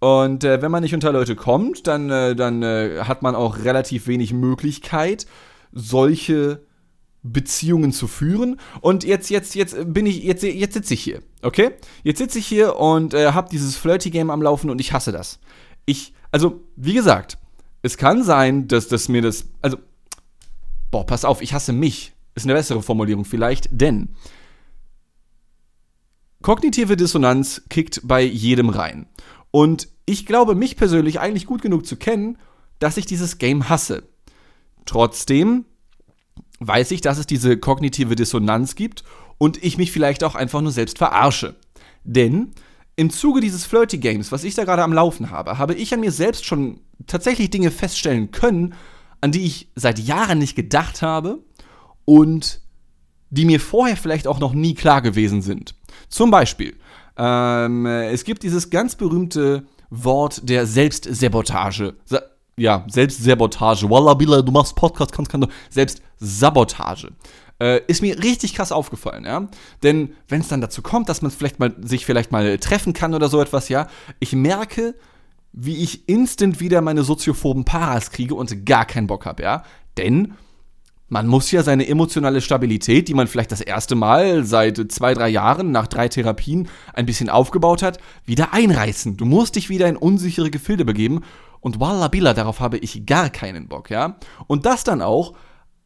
Und 0.00 0.44
äh, 0.44 0.62
wenn 0.62 0.70
man 0.70 0.82
nicht 0.82 0.94
unter 0.94 1.12
Leute 1.12 1.36
kommt, 1.36 1.86
dann, 1.86 2.08
äh, 2.08 2.34
dann 2.34 2.62
äh, 2.62 3.00
hat 3.02 3.22
man 3.22 3.34
auch 3.34 3.64
relativ 3.64 4.06
wenig 4.06 4.32
Möglichkeit, 4.32 5.26
solche 5.72 6.62
Beziehungen 7.22 7.92
zu 7.92 8.06
führen. 8.06 8.60
Und 8.80 9.04
jetzt, 9.04 9.30
jetzt, 9.30 9.54
jetzt 9.54 9.76
bin 9.92 10.06
ich, 10.06 10.22
jetzt, 10.22 10.42
jetzt 10.42 10.74
sitze 10.74 10.94
ich 10.94 11.02
hier, 11.02 11.22
okay? 11.42 11.72
Jetzt 12.02 12.18
sitze 12.18 12.38
ich 12.38 12.46
hier 12.46 12.76
und 12.76 13.14
äh, 13.14 13.32
habe 13.32 13.50
dieses 13.50 13.76
Flirty-Game 13.76 14.30
am 14.30 14.42
Laufen 14.42 14.70
und 14.70 14.80
ich 14.80 14.92
hasse 14.92 15.12
das. 15.12 15.38
Ich, 15.84 16.14
also, 16.30 16.60
wie 16.76 16.94
gesagt, 16.94 17.38
es 17.82 17.96
kann 17.96 18.22
sein, 18.22 18.68
dass 18.68 18.88
das 18.88 19.08
mir 19.08 19.22
das, 19.22 19.46
also, 19.62 19.78
boah, 20.90 21.06
pass 21.06 21.24
auf, 21.24 21.42
ich 21.42 21.52
hasse 21.52 21.72
mich. 21.72 22.12
Ist 22.34 22.44
eine 22.44 22.54
bessere 22.54 22.82
Formulierung 22.82 23.24
vielleicht, 23.24 23.68
denn 23.72 24.10
kognitive 26.42 26.96
Dissonanz 26.96 27.62
kickt 27.68 28.00
bei 28.04 28.22
jedem 28.22 28.68
rein. 28.70 29.06
Und 29.50 29.88
ich 30.06 30.26
glaube, 30.26 30.54
mich 30.54 30.76
persönlich 30.76 31.20
eigentlich 31.20 31.46
gut 31.46 31.60
genug 31.60 31.86
zu 31.86 31.96
kennen, 31.96 32.38
dass 32.78 32.96
ich 32.96 33.04
dieses 33.04 33.38
Game 33.38 33.68
hasse. 33.68 34.04
Trotzdem 34.86 35.66
weiß 36.60 36.90
ich, 36.92 37.00
dass 37.00 37.18
es 37.18 37.26
diese 37.26 37.56
kognitive 37.56 38.14
Dissonanz 38.14 38.74
gibt 38.74 39.02
und 39.38 39.62
ich 39.62 39.78
mich 39.78 39.90
vielleicht 39.92 40.22
auch 40.22 40.34
einfach 40.34 40.60
nur 40.60 40.72
selbst 40.72 40.98
verarsche. 40.98 41.56
Denn 42.04 42.52
im 42.96 43.10
Zuge 43.10 43.40
dieses 43.40 43.64
Flirty 43.64 43.98
Games, 43.98 44.30
was 44.30 44.44
ich 44.44 44.54
da 44.54 44.64
gerade 44.64 44.82
am 44.82 44.92
Laufen 44.92 45.30
habe, 45.30 45.58
habe 45.58 45.74
ich 45.74 45.92
an 45.94 46.00
mir 46.00 46.12
selbst 46.12 46.44
schon 46.44 46.80
tatsächlich 47.06 47.50
Dinge 47.50 47.70
feststellen 47.70 48.30
können, 48.30 48.74
an 49.22 49.32
die 49.32 49.46
ich 49.46 49.70
seit 49.74 49.98
Jahren 49.98 50.38
nicht 50.38 50.54
gedacht 50.54 51.02
habe 51.02 51.42
und 52.04 52.60
die 53.30 53.44
mir 53.44 53.60
vorher 53.60 53.96
vielleicht 53.96 54.26
auch 54.26 54.38
noch 54.38 54.52
nie 54.52 54.74
klar 54.74 55.02
gewesen 55.02 55.40
sind. 55.40 55.74
Zum 56.08 56.30
Beispiel, 56.30 56.76
ähm, 57.16 57.86
es 57.86 58.24
gibt 58.24 58.42
dieses 58.42 58.70
ganz 58.70 58.96
berühmte 58.96 59.66
Wort 59.88 60.48
der 60.48 60.66
Selbstsabotage 60.66 61.94
ja, 62.60 62.84
Selbstsabotage. 62.88 63.88
Wallah, 63.88 64.14
Billah, 64.14 64.42
du 64.42 64.52
machst 64.52 64.76
Podcast, 64.76 65.12
kannst, 65.12 65.30
kannst, 65.30 65.48
Selbstsabotage. 65.70 67.12
Äh, 67.58 67.80
ist 67.86 68.02
mir 68.02 68.22
richtig 68.22 68.54
krass 68.54 68.70
aufgefallen, 68.70 69.24
ja. 69.24 69.48
Denn 69.82 70.14
wenn 70.28 70.42
es 70.42 70.48
dann 70.48 70.60
dazu 70.60 70.82
kommt, 70.82 71.08
dass 71.08 71.22
man 71.22 71.30
vielleicht 71.30 71.58
mal, 71.58 71.74
sich 71.80 72.04
vielleicht 72.06 72.32
mal 72.32 72.58
treffen 72.58 72.92
kann 72.92 73.14
oder 73.14 73.28
so 73.28 73.40
etwas, 73.40 73.68
ja, 73.68 73.88
ich 74.18 74.32
merke, 74.34 74.94
wie 75.52 75.82
ich 75.82 76.08
instant 76.08 76.60
wieder 76.60 76.80
meine 76.80 77.02
soziophoben 77.02 77.64
Paras 77.64 78.10
kriege 78.10 78.34
und 78.34 78.64
gar 78.66 78.84
keinen 78.84 79.06
Bock 79.06 79.26
habe, 79.26 79.42
ja. 79.42 79.64
Denn 79.96 80.34
man 81.08 81.26
muss 81.26 81.50
ja 81.50 81.62
seine 81.62 81.88
emotionale 81.88 82.40
Stabilität, 82.40 83.08
die 83.08 83.14
man 83.14 83.26
vielleicht 83.26 83.50
das 83.50 83.60
erste 83.60 83.96
Mal 83.96 84.44
seit 84.44 84.92
zwei, 84.92 85.12
drei 85.12 85.28
Jahren 85.28 85.72
nach 85.72 85.88
drei 85.88 86.08
Therapien 86.08 86.68
ein 86.94 87.04
bisschen 87.04 87.28
aufgebaut 87.28 87.82
hat, 87.82 87.98
wieder 88.26 88.54
einreißen. 88.54 89.16
Du 89.16 89.24
musst 89.24 89.56
dich 89.56 89.68
wieder 89.68 89.88
in 89.88 89.96
unsichere 89.96 90.50
Gefilde 90.50 90.84
begeben 90.84 91.22
und 91.60 91.80
Wallabilla, 91.80 92.34
darauf 92.34 92.60
habe 92.60 92.78
ich 92.78 93.06
gar 93.06 93.30
keinen 93.30 93.68
Bock, 93.68 93.90
ja. 93.90 94.16
Und 94.46 94.66
das 94.66 94.84
dann 94.84 95.02
auch 95.02 95.34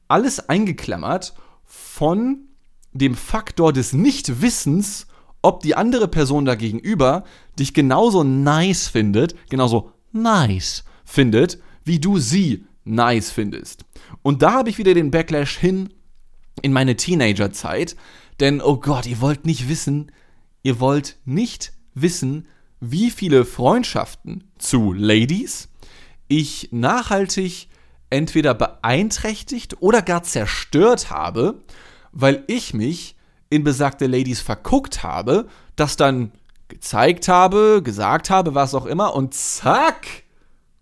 alles 0.08 0.48
eingeklammert 0.48 1.34
von 1.64 2.48
dem 2.92 3.14
Faktor 3.14 3.72
des 3.72 3.92
Nichtwissens, 3.92 5.06
ob 5.42 5.60
die 5.60 5.76
andere 5.76 6.08
Person 6.08 6.44
da 6.44 6.54
gegenüber 6.54 7.24
dich 7.58 7.74
genauso 7.74 8.22
nice 8.22 8.88
findet, 8.88 9.34
genauso 9.50 9.90
nice 10.12 10.84
findet, 11.04 11.58
wie 11.84 11.98
du 11.98 12.18
sie 12.18 12.64
nice 12.84 13.30
findest. 13.30 13.84
Und 14.22 14.42
da 14.42 14.52
habe 14.52 14.70
ich 14.70 14.78
wieder 14.78 14.94
den 14.94 15.10
Backlash 15.10 15.56
hin 15.58 15.90
in 16.62 16.72
meine 16.72 16.96
Teenagerzeit. 16.96 17.96
Denn, 18.40 18.60
oh 18.60 18.76
Gott, 18.76 19.06
ihr 19.06 19.20
wollt 19.20 19.44
nicht 19.44 19.68
wissen, 19.68 20.10
ihr 20.62 20.80
wollt 20.80 21.18
nicht 21.24 21.72
wissen, 21.94 22.46
wie 22.90 23.10
viele 23.10 23.44
Freundschaften 23.44 24.44
zu 24.58 24.92
Ladies 24.92 25.68
ich 26.28 26.68
nachhaltig 26.72 27.68
entweder 28.10 28.54
beeinträchtigt 28.54 29.80
oder 29.80 30.02
gar 30.02 30.22
zerstört 30.22 31.10
habe, 31.10 31.62
weil 32.12 32.44
ich 32.46 32.74
mich 32.74 33.16
in 33.50 33.64
besagte 33.64 34.06
Ladies 34.06 34.40
verguckt 34.40 35.02
habe, 35.02 35.48
das 35.76 35.96
dann 35.96 36.32
gezeigt 36.68 37.28
habe, 37.28 37.82
gesagt 37.82 38.30
habe, 38.30 38.54
was 38.54 38.74
auch 38.74 38.86
immer 38.86 39.14
und 39.14 39.34
zack, 39.34 40.06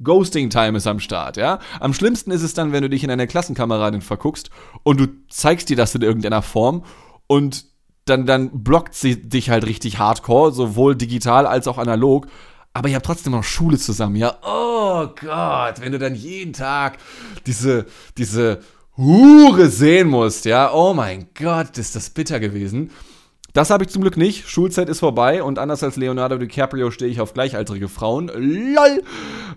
Ghosting 0.02 0.50
Time 0.50 0.78
ist 0.78 0.86
am 0.86 0.98
Start, 0.98 1.36
ja? 1.36 1.60
Am 1.78 1.94
schlimmsten 1.94 2.32
ist 2.32 2.42
es 2.42 2.54
dann, 2.54 2.72
wenn 2.72 2.82
du 2.82 2.90
dich 2.90 3.04
in 3.04 3.10
eine 3.10 3.26
Klassenkameradin 3.28 4.02
verguckst 4.02 4.50
und 4.82 4.98
du 4.98 5.06
zeigst 5.28 5.68
dir 5.68 5.76
das 5.76 5.94
in 5.94 6.02
irgendeiner 6.02 6.42
Form 6.42 6.84
und 7.28 7.71
dann, 8.04 8.26
dann 8.26 8.62
blockt 8.62 8.94
sie 8.94 9.28
dich 9.28 9.50
halt 9.50 9.66
richtig 9.66 9.98
hardcore, 9.98 10.52
sowohl 10.52 10.96
digital 10.96 11.46
als 11.46 11.68
auch 11.68 11.78
analog. 11.78 12.26
Aber 12.74 12.88
ihr 12.88 12.96
habt 12.96 13.06
trotzdem 13.06 13.32
noch 13.32 13.44
Schule 13.44 13.78
zusammen, 13.78 14.16
ja? 14.16 14.38
Oh 14.42 15.08
Gott, 15.20 15.80
wenn 15.80 15.92
du 15.92 15.98
dann 15.98 16.14
jeden 16.14 16.52
Tag 16.52 16.98
diese, 17.46 17.86
diese 18.16 18.60
Hure 18.96 19.68
sehen 19.68 20.08
musst, 20.08 20.44
ja? 20.46 20.72
Oh 20.72 20.94
mein 20.94 21.28
Gott, 21.38 21.76
ist 21.78 21.96
das 21.96 22.10
bitter 22.10 22.40
gewesen. 22.40 22.90
Das 23.52 23.68
habe 23.68 23.84
ich 23.84 23.90
zum 23.90 24.00
Glück 24.00 24.16
nicht. 24.16 24.48
Schulzeit 24.48 24.88
ist 24.88 25.00
vorbei 25.00 25.42
und 25.42 25.58
anders 25.58 25.82
als 25.82 25.96
Leonardo 25.96 26.38
DiCaprio 26.38 26.90
stehe 26.90 27.10
ich 27.10 27.20
auf 27.20 27.34
gleichaltrige 27.34 27.88
Frauen. 27.88 28.28
LOL! 28.28 29.02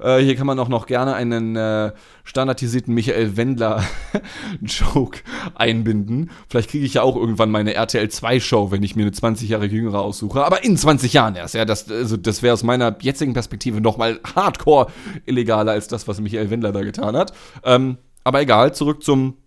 Äh, 0.04 0.20
hier 0.22 0.36
kann 0.36 0.46
man 0.46 0.60
auch 0.60 0.68
noch 0.68 0.86
gerne 0.86 1.16
einen 1.16 1.56
äh, 1.56 1.94
standardisierten 2.26 2.94
Michael 2.94 3.38
Wendler-Joke 3.38 5.20
einbinden. 5.56 6.30
Vielleicht 6.50 6.72
kriege 6.72 6.86
ich 6.86 6.96
ja 6.96 7.04
auch 7.04 7.16
irgendwann 7.16 7.52
meine 7.52 7.74
RTL 7.74 8.08
2-Show, 8.08 8.70
wenn 8.72 8.84
ich 8.84 8.98
mir 8.98 9.04
eine 9.04 9.14
20 9.14 9.48
Jahre 9.48 9.66
jüngere 9.66 10.02
aussuche. 10.02 10.44
Aber 10.44 10.66
in 10.66 10.76
20 10.76 11.14
Jahren 11.14 11.36
erst. 11.36 11.56
Ja, 11.56 11.64
das, 11.64 11.90
also 11.90 12.18
das 12.18 12.44
wäre 12.44 12.54
aus 12.54 12.64
meiner 12.64 12.98
jetzigen 13.00 13.34
Perspektive 13.34 13.80
nochmal 13.80 14.20
hardcore 14.36 14.88
illegaler 15.26 15.72
als 15.72 15.88
das, 15.88 16.06
was 16.06 16.20
Michael 16.20 16.50
Wendler 16.50 16.74
da 16.74 16.82
getan 16.82 17.16
hat. 17.16 17.32
Ähm, 17.64 17.98
aber 18.26 18.42
egal, 18.42 18.74
zurück 18.74 19.04
zum, 19.04 19.38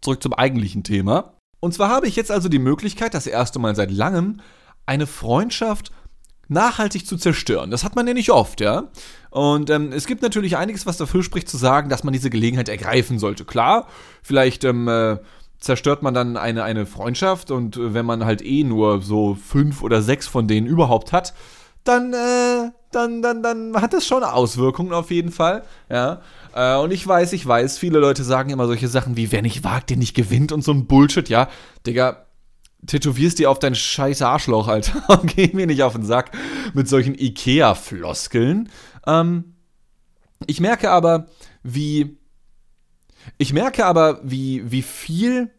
zurück 0.00 0.22
zum 0.22 0.32
eigentlichen 0.32 0.82
Thema. 0.82 1.34
Und 1.62 1.72
zwar 1.72 1.90
habe 1.90 2.08
ich 2.08 2.16
jetzt 2.16 2.32
also 2.32 2.48
die 2.48 2.58
Möglichkeit, 2.58 3.14
das 3.14 3.28
erste 3.28 3.60
Mal 3.60 3.76
seit 3.76 3.92
langem, 3.92 4.40
eine 4.84 5.06
Freundschaft 5.06 5.92
nachhaltig 6.48 7.06
zu 7.06 7.16
zerstören. 7.16 7.70
Das 7.70 7.84
hat 7.84 7.94
man 7.94 8.04
ja 8.04 8.14
nicht 8.14 8.32
oft, 8.32 8.60
ja. 8.60 8.88
Und 9.30 9.70
ähm, 9.70 9.92
es 9.92 10.08
gibt 10.08 10.22
natürlich 10.22 10.56
einiges, 10.56 10.86
was 10.86 10.96
dafür 10.96 11.22
spricht, 11.22 11.48
zu 11.48 11.56
sagen, 11.56 11.88
dass 11.88 12.02
man 12.02 12.12
diese 12.12 12.30
Gelegenheit 12.30 12.68
ergreifen 12.68 13.20
sollte. 13.20 13.44
Klar, 13.44 13.86
vielleicht 14.24 14.64
ähm, 14.64 14.88
äh, 14.88 15.18
zerstört 15.60 16.02
man 16.02 16.14
dann 16.14 16.36
eine, 16.36 16.64
eine 16.64 16.84
Freundschaft 16.84 17.52
und 17.52 17.76
äh, 17.76 17.94
wenn 17.94 18.06
man 18.06 18.24
halt 18.24 18.42
eh 18.42 18.64
nur 18.64 19.00
so 19.00 19.36
fünf 19.36 19.84
oder 19.84 20.02
sechs 20.02 20.26
von 20.26 20.48
denen 20.48 20.66
überhaupt 20.66 21.12
hat, 21.12 21.32
dann, 21.84 22.12
äh, 22.12 22.70
dann, 22.92 23.22
dann, 23.22 23.42
dann 23.42 23.80
hat 23.80 23.92
das 23.92 24.06
schon 24.06 24.22
Auswirkungen 24.22 24.92
auf 24.92 25.10
jeden 25.10 25.32
Fall, 25.32 25.62
ja. 25.90 26.20
Äh, 26.54 26.76
und 26.76 26.90
ich 26.90 27.06
weiß, 27.06 27.32
ich 27.32 27.46
weiß, 27.46 27.78
viele 27.78 27.98
Leute 27.98 28.24
sagen 28.24 28.50
immer 28.50 28.66
solche 28.66 28.88
Sachen 28.88 29.16
wie, 29.16 29.32
wer 29.32 29.42
nicht 29.42 29.64
wagt, 29.64 29.90
der 29.90 29.96
nicht 29.96 30.14
gewinnt 30.14 30.52
und 30.52 30.62
so 30.62 30.72
ein 30.72 30.86
Bullshit, 30.86 31.28
ja. 31.28 31.48
Digga, 31.86 32.26
tätowierst 32.86 33.38
dir 33.38 33.50
auf 33.50 33.58
dein 33.58 33.74
scheiß 33.74 34.22
Arschloch, 34.22 34.68
Alter. 34.68 35.08
Und 35.20 35.34
geh 35.34 35.50
mir 35.52 35.66
nicht 35.66 35.82
auf 35.82 35.94
den 35.94 36.04
Sack 36.04 36.32
mit 36.74 36.88
solchen 36.88 37.14
Ikea-Floskeln. 37.14 38.68
Ähm, 39.06 39.54
ich 40.46 40.60
merke 40.60 40.90
aber, 40.90 41.28
wie. 41.62 42.18
Ich 43.38 43.52
merke 43.52 43.86
aber, 43.86 44.20
wie, 44.24 44.68
wie 44.70 44.82
viel 44.82 45.50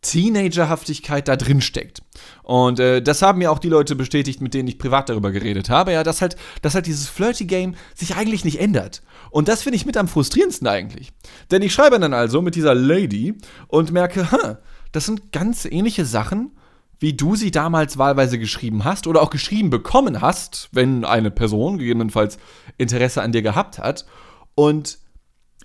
Teenagerhaftigkeit 0.00 1.26
da 1.26 1.36
drin 1.36 1.60
steckt. 1.60 2.02
Und 2.42 2.80
äh, 2.80 3.00
das 3.00 3.22
haben 3.22 3.38
mir 3.38 3.52
auch 3.52 3.58
die 3.58 3.68
Leute 3.68 3.94
bestätigt, 3.94 4.40
mit 4.40 4.54
denen 4.54 4.68
ich 4.68 4.78
privat 4.78 5.08
darüber 5.08 5.30
geredet 5.30 5.70
habe, 5.70 5.92
ja, 5.92 6.02
dass 6.02 6.20
halt, 6.20 6.36
dass 6.60 6.74
halt 6.74 6.86
dieses 6.86 7.08
Flirty-Game 7.08 7.74
sich 7.94 8.16
eigentlich 8.16 8.44
nicht 8.44 8.60
ändert. 8.60 9.02
Und 9.30 9.48
das 9.48 9.62
finde 9.62 9.76
ich 9.76 9.86
mit 9.86 9.96
am 9.96 10.08
frustrierendsten 10.08 10.66
eigentlich. 10.66 11.12
Denn 11.50 11.62
ich 11.62 11.72
schreibe 11.72 11.98
dann 11.98 12.14
also 12.14 12.42
mit 12.42 12.54
dieser 12.54 12.74
Lady 12.74 13.34
und 13.68 13.92
merke, 13.92 14.30
ha, 14.32 14.58
das 14.90 15.06
sind 15.06 15.32
ganz 15.32 15.64
ähnliche 15.64 16.04
Sachen, 16.04 16.52
wie 16.98 17.14
du 17.14 17.34
sie 17.34 17.50
damals 17.50 17.98
wahlweise 17.98 18.38
geschrieben 18.38 18.84
hast 18.84 19.06
oder 19.06 19.22
auch 19.22 19.30
geschrieben 19.30 19.70
bekommen 19.70 20.20
hast, 20.20 20.68
wenn 20.72 21.04
eine 21.04 21.30
Person 21.30 21.78
gegebenenfalls 21.78 22.38
Interesse 22.78 23.22
an 23.22 23.32
dir 23.32 23.42
gehabt 23.42 23.78
hat. 23.78 24.06
Und 24.54 24.98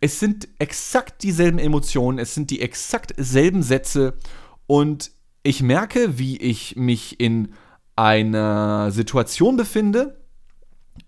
es 0.02 0.20
sind 0.20 0.48
exakt 0.60 1.24
dieselben 1.24 1.60
Emotionen, 1.60 2.20
es 2.20 2.34
sind 2.34 2.50
die 2.50 2.62
exakt 2.62 3.14
selben 3.18 3.62
Sätze 3.64 4.18
und 4.66 5.12
ich 5.48 5.64
merke, 5.64 6.20
wie 6.20 6.38
ich 6.38 6.76
mich 6.76 7.20
in 7.20 7.54
einer 7.96 8.92
Situation 8.92 9.56
befinde, 9.56 10.18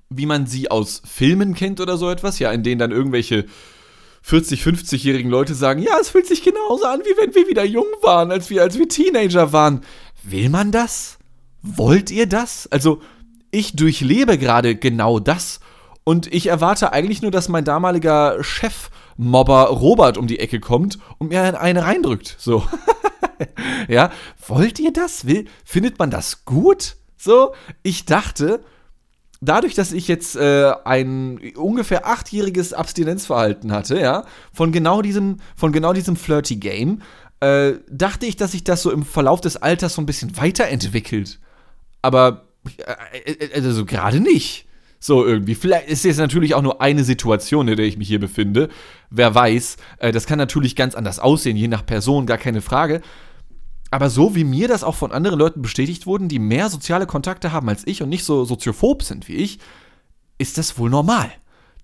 wie 0.09 0.25
man 0.25 0.47
sie 0.47 0.71
aus 0.71 1.01
Filmen 1.05 1.53
kennt 1.53 1.81
oder 1.81 1.97
so 1.97 2.09
etwas, 2.09 2.39
ja, 2.39 2.51
in 2.51 2.63
denen 2.63 2.79
dann 2.79 2.91
irgendwelche 2.91 3.45
40, 4.21 4.63
50-jährigen 4.63 5.29
Leute 5.29 5.55
sagen, 5.55 5.81
ja, 5.81 5.91
es 5.99 6.09
fühlt 6.09 6.25
sich 6.25 6.41
genauso 6.41 6.85
an, 6.85 7.01
wie 7.01 7.21
wenn 7.21 7.35
wir 7.35 7.47
wieder 7.47 7.65
jung 7.65 7.85
waren, 8.01 8.31
als 8.31 8.49
wir, 8.49 8.61
als 8.61 8.79
wir 8.79 8.87
Teenager 8.87 9.51
waren. 9.51 9.81
Will 10.23 10.49
man 10.49 10.71
das? 10.71 11.19
Wollt 11.61 12.09
ihr 12.09 12.25
das? 12.25 12.67
Also, 12.71 13.01
ich 13.51 13.75
durchlebe 13.75 14.37
gerade 14.37 14.75
genau 14.75 15.19
das 15.19 15.59
und 16.05 16.33
ich 16.33 16.47
erwarte 16.47 16.93
eigentlich 16.93 17.21
nur, 17.21 17.31
dass 17.31 17.49
mein 17.49 17.65
damaliger 17.65 18.41
Chefmobber 18.41 19.65
Robert 19.65 20.17
um 20.17 20.27
die 20.27 20.39
Ecke 20.39 20.59
kommt 20.59 20.97
und 21.17 21.29
mir 21.29 21.59
eine 21.59 21.83
reindrückt. 21.83 22.35
So. 22.39 22.63
ja, 23.87 24.11
wollt 24.47 24.79
ihr 24.79 24.93
das? 24.93 25.25
Will, 25.25 25.45
findet 25.63 25.99
man 25.99 26.11
das 26.11 26.45
gut? 26.45 26.95
So, 27.17 27.53
ich 27.83 28.05
dachte, 28.05 28.61
dadurch, 29.41 29.75
dass 29.75 29.91
ich 29.91 30.07
jetzt 30.07 30.35
äh, 30.35 30.71
ein 30.85 31.39
ungefähr 31.55 32.07
achtjähriges 32.07 32.73
Abstinenzverhalten 32.73 33.71
hatte, 33.71 33.99
ja, 33.99 34.25
von 34.53 34.71
genau 34.71 35.01
diesem, 35.01 35.37
von 35.55 35.71
genau 35.71 35.93
diesem 35.93 36.15
Flirty 36.15 36.57
Game, 36.57 37.01
äh, 37.39 37.73
dachte 37.89 38.25
ich, 38.25 38.35
dass 38.35 38.51
sich 38.51 38.63
das 38.63 38.81
so 38.81 38.91
im 38.91 39.03
Verlauf 39.03 39.41
des 39.41 39.57
Alters 39.57 39.95
so 39.95 40.01
ein 40.01 40.05
bisschen 40.05 40.37
weiterentwickelt. 40.37 41.39
Aber 42.01 42.47
äh, 42.77 43.31
äh 43.31 43.53
also 43.53 43.85
gerade 43.85 44.19
nicht. 44.19 44.65
So 45.01 45.25
irgendwie. 45.25 45.55
Vielleicht 45.55 45.87
ist 45.87 46.05
es 46.05 46.17
natürlich 46.17 46.55
auch 46.55 46.61
nur 46.61 46.81
eine 46.81 47.05
Situation, 47.05 47.69
in 47.69 47.77
der 47.77 47.85
ich 47.85 47.97
mich 47.97 48.09
hier 48.09 48.19
befinde. 48.19 48.67
Wer 49.09 49.33
weiß. 49.33 49.77
Äh, 49.99 50.11
das 50.11 50.25
kann 50.25 50.37
natürlich 50.37 50.75
ganz 50.75 50.93
anders 50.93 51.19
aussehen, 51.19 51.55
je 51.55 51.69
nach 51.69 51.85
Person, 51.85 52.25
gar 52.25 52.37
keine 52.37 52.61
Frage. 52.61 53.01
Aber 53.91 54.09
so 54.09 54.35
wie 54.35 54.43
mir 54.43 54.67
das 54.67 54.83
auch 54.83 54.95
von 54.95 55.11
anderen 55.11 55.39
Leuten 55.39 55.61
bestätigt 55.61 56.05
wurden, 56.05 56.29
die 56.29 56.39
mehr 56.39 56.69
soziale 56.69 57.07
Kontakte 57.07 57.51
haben 57.51 57.69
als 57.69 57.85
ich 57.87 58.03
und 58.03 58.09
nicht 58.09 58.23
so 58.23 58.45
soziophob 58.45 59.03
sind 59.03 59.27
wie 59.27 59.35
ich, 59.35 59.59
ist 60.37 60.57
das 60.57 60.77
wohl 60.77 60.89
normal. 60.89 61.31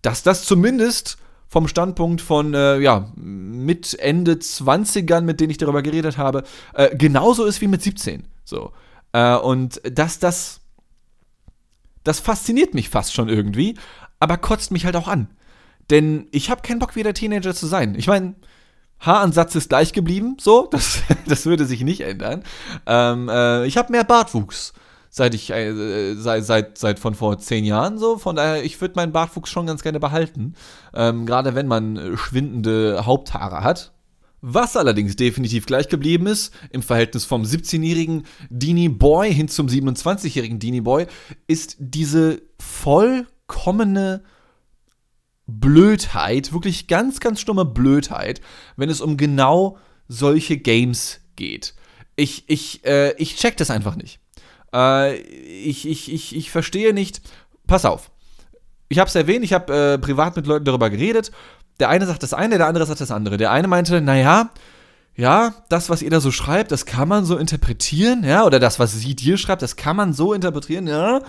Dass 0.01 0.21
das 0.23 0.45
zumindest 0.45 1.17
vom 1.47 1.67
Standpunkt 1.67 2.21
von, 2.21 2.53
äh, 2.53 2.79
ja, 2.79 3.11
mit 3.15 3.97
Ende 3.99 4.33
20ern, 4.33 5.21
mit 5.21 5.39
denen 5.39 5.51
ich 5.51 5.57
darüber 5.57 5.81
geredet 5.81 6.17
habe, 6.17 6.43
äh, 6.73 6.95
genauso 6.95 7.45
ist 7.45 7.61
wie 7.61 7.67
mit 7.67 7.81
17. 7.81 8.27
So. 8.43 8.71
Äh, 9.13 9.35
und 9.37 9.81
dass 9.83 10.19
das 10.19 10.61
das 12.05 12.19
fasziniert 12.19 12.73
mich 12.73 12.89
fast 12.89 13.13
schon 13.13 13.27
irgendwie, 13.27 13.75
aber 14.19 14.37
kotzt 14.37 14.71
mich 14.71 14.85
halt 14.85 14.95
auch 14.95 15.09
an. 15.09 15.27
Denn 15.89 16.27
ich 16.31 16.49
habe 16.49 16.61
keinen 16.61 16.79
Bock, 16.79 16.95
wieder 16.95 17.13
Teenager 17.13 17.53
zu 17.53 17.67
sein. 17.67 17.95
Ich 17.95 18.07
meine, 18.07 18.35
Haaransatz 18.99 19.55
ist 19.55 19.69
gleich 19.69 19.93
geblieben, 19.93 20.37
so, 20.39 20.67
das, 20.69 21.01
das 21.27 21.45
würde 21.45 21.65
sich 21.65 21.81
nicht 21.81 22.01
ändern. 22.01 22.43
Ähm, 22.85 23.29
äh, 23.29 23.65
ich 23.65 23.77
habe 23.77 23.91
mehr 23.91 24.03
Bartwuchs 24.03 24.73
seit 25.15 25.33
ich 25.33 25.49
äh, 25.49 26.13
seit, 26.15 26.43
seit, 26.43 26.77
seit 26.77 26.99
von 26.99 27.15
vor 27.15 27.39
zehn 27.39 27.63
Jahren 27.63 27.97
so. 27.97 28.17
Von 28.17 28.35
daher, 28.35 28.65
ich 28.65 28.81
würde 28.81 28.95
meinen 28.97 29.13
Bartwuchs 29.13 29.49
schon 29.49 29.65
ganz 29.65 29.81
gerne 29.81 30.01
behalten. 30.01 30.55
Ähm, 30.93 31.25
Gerade 31.25 31.55
wenn 31.55 31.67
man 31.67 32.17
schwindende 32.17 33.05
Haupthaare 33.05 33.63
hat. 33.63 33.93
Was 34.41 34.75
allerdings 34.75 35.15
definitiv 35.15 35.65
gleich 35.65 35.87
geblieben 35.87 36.27
ist, 36.27 36.53
im 36.69 36.83
Verhältnis 36.83 37.25
vom 37.25 37.43
17-jährigen 37.43 38.25
Dini 38.49 38.89
Boy 38.89 39.33
hin 39.33 39.47
zum 39.47 39.67
27-jährigen 39.67 40.59
Dini 40.59 40.81
Boy, 40.81 41.07
ist 41.47 41.77
diese 41.79 42.41
vollkommene 42.59 44.21
Blödheit, 45.47 46.53
wirklich 46.53 46.87
ganz, 46.87 47.19
ganz 47.19 47.39
stumme 47.39 47.65
Blödheit, 47.65 48.41
wenn 48.77 48.89
es 48.89 49.01
um 49.01 49.17
genau 49.17 49.77
solche 50.07 50.57
Games 50.57 51.19
geht. 51.35 51.75
Ich, 52.15 52.45
ich, 52.47 52.85
äh, 52.85 53.13
ich 53.17 53.35
check 53.35 53.57
das 53.57 53.69
einfach 53.69 53.95
nicht. 53.95 54.19
Äh, 54.73 55.15
ich, 55.15 55.87
ich, 55.87 56.11
ich, 56.11 56.35
ich 56.35 56.51
verstehe 56.51 56.93
nicht. 56.93 57.21
Pass 57.67 57.85
auf. 57.85 58.11
Ich 58.87 58.99
habe 58.99 59.07
es 59.07 59.15
erwähnt, 59.15 59.43
ich 59.43 59.53
habe 59.53 59.73
äh, 59.73 59.97
privat 59.97 60.35
mit 60.35 60.45
Leuten 60.47 60.65
darüber 60.65 60.89
geredet 60.89 61.31
der 61.79 61.89
eine 61.89 62.05
sagt 62.05 62.23
das 62.23 62.33
eine, 62.33 62.57
der 62.57 62.67
andere 62.67 62.85
sagt 62.85 63.01
das 63.01 63.11
andere. 63.11 63.37
Der 63.37 63.51
eine 63.51 63.67
meinte, 63.67 64.01
naja, 64.01 64.49
ja, 65.15 65.53
das, 65.69 65.89
was 65.89 66.01
ihr 66.01 66.09
da 66.09 66.19
so 66.19 66.31
schreibt, 66.31 66.71
das 66.71 66.85
kann 66.85 67.07
man 67.07 67.25
so 67.25 67.37
interpretieren, 67.37 68.23
ja, 68.23 68.45
oder 68.45 68.59
das, 68.59 68.79
was 68.79 68.93
sie 68.93 69.15
dir 69.15 69.37
schreibt, 69.37 69.61
das 69.61 69.75
kann 69.75 69.95
man 69.95 70.13
so 70.13 70.33
interpretieren, 70.33 70.87
ja. 70.87 71.21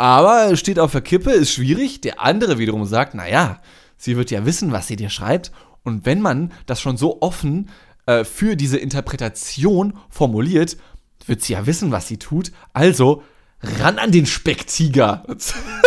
Aber 0.00 0.56
steht 0.56 0.78
auf 0.78 0.92
der 0.92 1.02
Kippe, 1.02 1.30
ist 1.30 1.52
schwierig. 1.52 2.00
Der 2.00 2.22
andere 2.22 2.56
wiederum 2.56 2.86
sagt, 2.86 3.14
naja, 3.14 3.60
sie 3.98 4.16
wird 4.16 4.30
ja 4.30 4.46
wissen, 4.46 4.72
was 4.72 4.86
sie 4.86 4.96
dir 4.96 5.10
schreibt. 5.10 5.52
Und 5.82 6.06
wenn 6.06 6.22
man 6.22 6.52
das 6.64 6.80
schon 6.80 6.96
so 6.96 7.20
offen 7.20 7.68
äh, 8.06 8.24
für 8.24 8.56
diese 8.56 8.78
Interpretation 8.78 9.92
formuliert, 10.08 10.78
wird 11.26 11.42
sie 11.42 11.52
ja 11.52 11.66
wissen, 11.66 11.92
was 11.92 12.08
sie 12.08 12.16
tut. 12.16 12.50
Also 12.72 13.22
ran 13.60 13.98
an 13.98 14.10
den 14.10 14.24
Specktiger. 14.24 15.22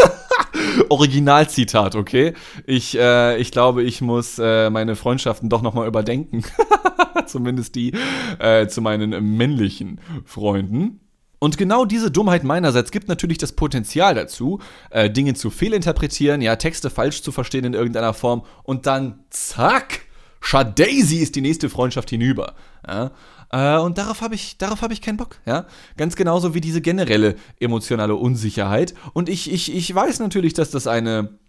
Originalzitat, 0.90 1.96
okay? 1.96 2.36
Ich, 2.68 2.96
äh, 2.96 3.38
ich 3.38 3.50
glaube, 3.50 3.82
ich 3.82 4.02
muss 4.02 4.38
äh, 4.38 4.70
meine 4.70 4.96
Freundschaften 4.96 5.50
doch 5.50 5.64
nochmal 5.64 5.88
überdenken. 5.88 6.44
Zumindest 7.26 7.74
die 7.74 7.94
äh, 8.38 8.68
zu 8.68 8.80
meinen 8.82 9.36
männlichen 9.38 10.00
Freunden. 10.24 11.00
Und 11.44 11.58
genau 11.58 11.84
diese 11.84 12.10
Dummheit 12.10 12.46
meinerseits 12.46 12.90
gibt 12.90 13.10
natürlich 13.10 13.38
das 13.38 13.52
Potenzial 13.52 14.16
dazu, 14.16 14.62
äh, 14.92 15.10
Dinge 15.10 15.34
zu 15.34 15.50
fehlinterpretieren, 15.50 16.42
ja, 16.42 16.56
Texte 16.56 16.90
falsch 16.90 17.22
zu 17.22 17.34
verstehen 17.34 17.66
in 17.66 17.74
irgendeiner 17.74 18.14
Form 18.14 18.46
und 18.64 18.86
dann 18.86 19.26
zack, 19.30 20.04
Shadaisy 20.40 21.18
ist 21.18 21.36
die 21.36 21.42
nächste 21.42 21.70
Freundschaft 21.70 22.10
hinüber. 22.12 22.54
Ja? 22.88 23.12
Äh, 23.52 23.78
und 23.78 23.98
darauf 23.98 24.22
habe 24.22 24.36
ich, 24.36 24.56
hab 24.62 24.90
ich 24.94 25.02
keinen 25.02 25.18
Bock. 25.18 25.36
Ja? 25.46 25.66
Ganz 25.98 26.16
genauso 26.16 26.54
wie 26.54 26.62
diese 26.62 26.80
generelle 26.80 27.36
emotionale 27.60 28.16
Unsicherheit. 28.16 28.94
Und 29.12 29.28
ich, 29.28 29.52
ich, 29.52 29.76
ich 29.76 29.94
weiß 29.94 30.20
natürlich, 30.20 30.54
dass 30.54 30.72
das 30.72 30.88
eine, 30.88 31.40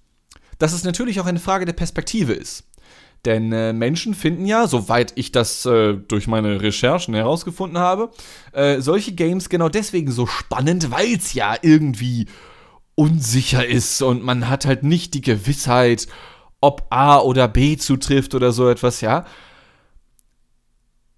dass 0.59 0.73
es 0.73 0.83
natürlich 0.83 1.21
auch 1.21 1.27
eine 1.27 1.39
Frage 1.39 1.67
der 1.67 1.73
Perspektive 1.73 2.33
ist. 2.33 2.65
Denn 3.25 3.53
äh, 3.53 3.73
Menschen 3.73 4.15
finden 4.15 4.45
ja, 4.45 4.67
soweit 4.67 5.13
ich 5.17 5.33
das 5.33 5.65
äh, 5.65 5.95
durch 5.95 6.27
meine 6.27 6.61
Recherchen 6.61 7.15
herausgefunden 7.15 7.79
habe, 7.79 8.11
äh, 8.53 8.81
solche 8.81 9.13
Games 9.13 9.49
genau 9.49 9.69
deswegen 9.69 10.11
so 10.11 10.27
spannend, 10.27 10.91
weil 10.91 11.15
es 11.15 11.33
ja 11.33 11.57
irgendwie 11.63 12.27
unsicher 12.95 13.67
ist 13.67 14.03
und 14.03 14.23
man 14.23 14.49
hat 14.49 14.67
halt 14.67 14.83
nicht 14.83 15.15
die 15.15 15.23
Gewissheit, 15.23 16.07
ob 16.61 16.87
A 16.91 17.19
oder 17.19 17.49
B 17.49 17.77
zutrifft 17.77 18.35
oder 18.35 18.53
so 18.53 18.69
etwas, 18.69 19.01
ja. 19.01 19.25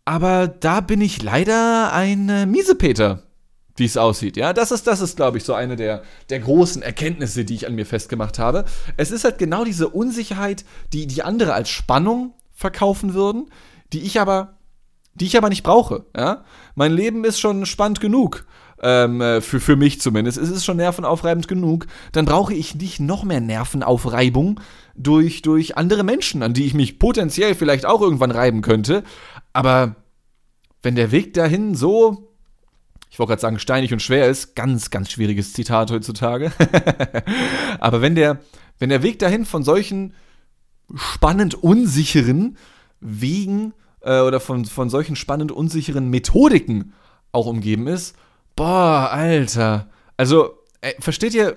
Aber 0.04 0.46
da 0.46 0.80
bin 0.80 1.00
ich 1.00 1.22
leider 1.22 1.92
ein 1.92 2.28
äh, 2.28 2.46
Miesepeter, 2.46 3.24
wie 3.76 3.84
es 3.84 3.96
aussieht. 3.96 4.36
Ja, 4.36 4.52
das 4.52 4.70
ist, 4.70 4.86
das 4.86 5.00
ist, 5.00 5.16
glaube 5.16 5.38
ich, 5.38 5.44
so 5.44 5.54
eine 5.54 5.76
der, 5.76 6.02
der 6.30 6.40
großen 6.40 6.82
Erkenntnisse, 6.82 7.44
die 7.44 7.54
ich 7.54 7.66
an 7.66 7.74
mir 7.74 7.86
festgemacht 7.86 8.38
habe. 8.38 8.64
Es 8.96 9.10
ist 9.10 9.24
halt 9.24 9.38
genau 9.38 9.64
diese 9.64 9.88
Unsicherheit, 9.88 10.64
die 10.92 11.06
die 11.06 11.22
andere 11.22 11.54
als 11.54 11.68
Spannung 11.68 12.34
verkaufen 12.54 13.14
würden, 13.14 13.50
die 13.92 14.02
ich 14.02 14.20
aber, 14.20 14.56
die 15.14 15.26
ich 15.26 15.36
aber 15.36 15.48
nicht 15.48 15.62
brauche. 15.62 16.06
Ja, 16.16 16.44
mein 16.74 16.92
Leben 16.92 17.24
ist 17.24 17.38
schon 17.40 17.66
spannend 17.66 18.00
genug. 18.00 18.46
Ähm, 18.82 19.22
äh, 19.22 19.40
für, 19.40 19.58
für 19.58 19.74
mich 19.74 20.02
zumindest. 20.02 20.36
Es 20.36 20.50
ist 20.50 20.66
schon 20.66 20.76
nervenaufreibend 20.76 21.48
genug. 21.48 21.86
Dann 22.12 22.26
brauche 22.26 22.52
ich 22.52 22.74
nicht 22.74 23.00
noch 23.00 23.24
mehr 23.24 23.40
Nervenaufreibung 23.40 24.60
durch, 24.94 25.40
durch 25.40 25.78
andere 25.78 26.04
Menschen, 26.04 26.42
an 26.42 26.52
die 26.52 26.66
ich 26.66 26.74
mich 26.74 26.98
potenziell 26.98 27.54
vielleicht 27.54 27.86
auch 27.86 28.02
irgendwann 28.02 28.30
reiben 28.30 28.60
könnte. 28.60 29.02
Aber 29.54 29.96
wenn 30.82 30.94
der 30.94 31.10
Weg 31.10 31.32
dahin 31.32 31.74
so, 31.74 32.35
ich 33.16 33.18
wollte 33.18 33.30
gerade 33.30 33.40
sagen, 33.40 33.58
steinig 33.58 33.94
und 33.94 34.02
schwer 34.02 34.28
ist, 34.28 34.54
ganz, 34.54 34.90
ganz 34.90 35.10
schwieriges 35.10 35.54
Zitat 35.54 35.90
heutzutage. 35.90 36.52
Aber 37.80 38.02
wenn 38.02 38.14
der, 38.14 38.40
wenn 38.78 38.90
der 38.90 39.02
Weg 39.02 39.18
dahin 39.20 39.46
von 39.46 39.62
solchen 39.62 40.12
spannend 40.94 41.54
unsicheren 41.54 42.58
Wegen 43.00 43.72
äh, 44.02 44.20
oder 44.20 44.38
von, 44.38 44.66
von 44.66 44.90
solchen 44.90 45.16
spannend 45.16 45.50
unsicheren 45.50 46.10
Methodiken 46.10 46.92
auch 47.32 47.46
umgeben 47.46 47.86
ist, 47.86 48.16
boah, 48.54 49.08
Alter. 49.10 49.88
Also, 50.18 50.58
ey, 50.82 50.94
versteht 50.98 51.32
ihr, 51.32 51.56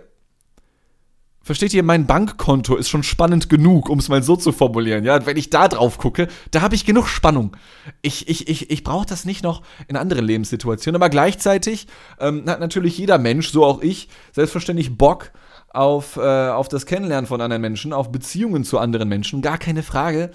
Versteht 1.50 1.74
ihr, 1.74 1.82
mein 1.82 2.06
Bankkonto 2.06 2.76
ist 2.76 2.90
schon 2.90 3.02
spannend 3.02 3.50
genug, 3.50 3.90
um 3.90 3.98
es 3.98 4.08
mal 4.08 4.22
so 4.22 4.36
zu 4.36 4.52
formulieren. 4.52 5.04
Ja, 5.04 5.26
wenn 5.26 5.36
ich 5.36 5.50
da 5.50 5.68
drauf 5.68 5.98
gucke, 5.98 6.28
da 6.52 6.62
habe 6.62 6.76
ich 6.76 6.86
genug 6.86 7.08
Spannung. 7.08 7.58
Ich, 8.04 8.30
ich, 8.30 8.48
ich, 8.48 8.70
ich 8.70 8.84
brauche 8.84 9.08
das 9.08 9.26
nicht 9.26 9.42
noch 9.42 9.64
in 9.88 9.96
anderen 9.96 10.26
Lebenssituationen. 10.26 11.02
Aber 11.02 11.10
gleichzeitig 11.10 11.88
ähm, 12.20 12.44
hat 12.46 12.60
natürlich 12.60 13.00
jeder 13.00 13.18
Mensch, 13.18 13.50
so 13.50 13.66
auch 13.66 13.82
ich, 13.82 14.10
selbstverständlich 14.32 14.96
Bock 14.96 15.32
auf, 15.70 16.18
äh, 16.18 16.50
auf 16.50 16.68
das 16.68 16.86
Kennenlernen 16.86 17.26
von 17.26 17.42
anderen 17.42 17.64
Menschen, 17.64 17.94
auf 17.94 18.12
Beziehungen 18.12 18.64
zu 18.64 18.78
anderen 18.78 19.10
Menschen. 19.10 19.42
Gar 19.42 19.58
keine 19.58 19.82
Frage. 19.82 20.30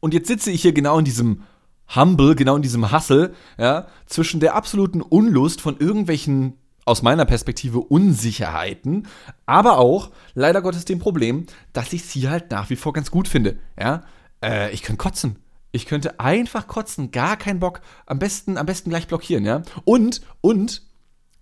Und 0.00 0.14
jetzt 0.14 0.28
sitze 0.28 0.50
ich 0.50 0.62
hier 0.62 0.72
genau 0.72 0.98
in 0.98 1.04
diesem 1.04 1.42
Humble, 1.94 2.36
genau 2.36 2.56
in 2.56 2.62
diesem 2.62 2.90
Hustle, 2.90 3.34
ja, 3.58 3.86
zwischen 4.06 4.40
der 4.40 4.54
absoluten 4.54 5.02
Unlust 5.02 5.60
von 5.60 5.76
irgendwelchen 5.76 6.54
aus 6.84 7.02
meiner 7.02 7.24
Perspektive 7.24 7.78
Unsicherheiten, 7.78 9.06
aber 9.46 9.78
auch 9.78 10.10
leider 10.34 10.62
Gottes 10.62 10.84
dem 10.84 10.98
Problem, 10.98 11.46
dass 11.72 11.92
ich 11.92 12.04
sie 12.04 12.28
halt 12.28 12.50
nach 12.50 12.70
wie 12.70 12.76
vor 12.76 12.92
ganz 12.92 13.10
gut 13.10 13.28
finde. 13.28 13.58
Ja, 13.78 14.02
äh, 14.42 14.72
ich 14.72 14.82
könnte 14.82 14.98
kotzen. 14.98 15.36
Ich 15.70 15.86
könnte 15.86 16.20
einfach 16.20 16.66
kotzen, 16.66 17.12
gar 17.12 17.36
keinen 17.36 17.60
Bock. 17.60 17.80
Am 18.04 18.18
besten, 18.18 18.58
am 18.58 18.66
besten 18.66 18.90
gleich 18.90 19.06
blockieren, 19.06 19.44
ja. 19.44 19.62
Und, 19.84 20.20
und, 20.40 20.82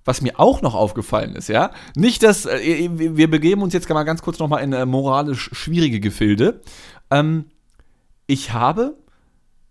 was 0.05 0.21
mir 0.23 0.39
auch 0.39 0.63
noch 0.63 0.75
aufgefallen 0.75 1.35
ist, 1.35 1.49
ja, 1.49 1.73
nicht, 1.97 2.23
dass 2.23 2.47
äh, 2.47 2.89
wir 2.93 3.31
begeben 3.31 3.63
uns 3.63 3.75
jetzt 3.75 3.89
mal 3.89 4.05
ganz 4.05 4.23
kurz 4.23 4.39
nochmal 4.39 4.63
in 4.63 4.73
äh, 4.73 4.87
moralisch 4.87 5.51
schwierige 5.53 6.01
Gefilde. 6.01 6.61
Ähm, 7.11 7.47
ich 8.27 8.53
habe 8.53 8.97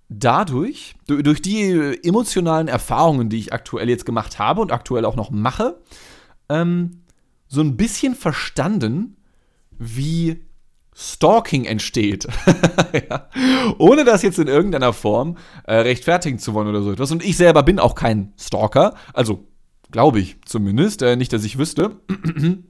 dadurch, 0.10 0.96
durch 1.06 1.42
die 1.42 2.00
emotionalen 2.04 2.68
Erfahrungen, 2.68 3.30
die 3.30 3.38
ich 3.38 3.54
aktuell 3.54 3.90
jetzt 3.90 4.06
gemacht 4.06 4.40
habe 4.40 4.62
und 4.62 4.72
aktuell 4.72 5.06
auch 5.06 5.16
noch 5.16 5.30
mache, 5.30 5.80
ähm, 6.50 7.04
so 7.48 7.62
ein 7.62 7.78
bisschen 7.78 8.16
verstanden, 8.16 9.18
wie 9.78 10.44
Stalking 10.96 11.66
entsteht. 11.66 12.28
ja. 13.10 13.30
Ohne 13.78 14.04
das 14.04 14.22
jetzt 14.22 14.40
in 14.40 14.48
irgendeiner 14.48 14.94
Form 14.94 15.38
äh, 15.64 15.76
rechtfertigen 15.76 16.40
zu 16.40 16.54
wollen 16.54 16.68
oder 16.68 16.82
so 16.82 16.92
etwas. 16.92 17.12
Und 17.12 17.24
ich 17.24 17.38
selber 17.38 17.64
bin 17.64 17.80
auch 17.80 17.96
kein 17.96 18.34
Stalker, 18.38 18.96
also 19.14 19.48
glaube 19.92 20.20
ich 20.20 20.38
zumindest, 20.46 21.02
äh, 21.02 21.16
nicht, 21.16 21.32
dass 21.32 21.44
ich 21.44 21.58
wüsste. 21.58 22.02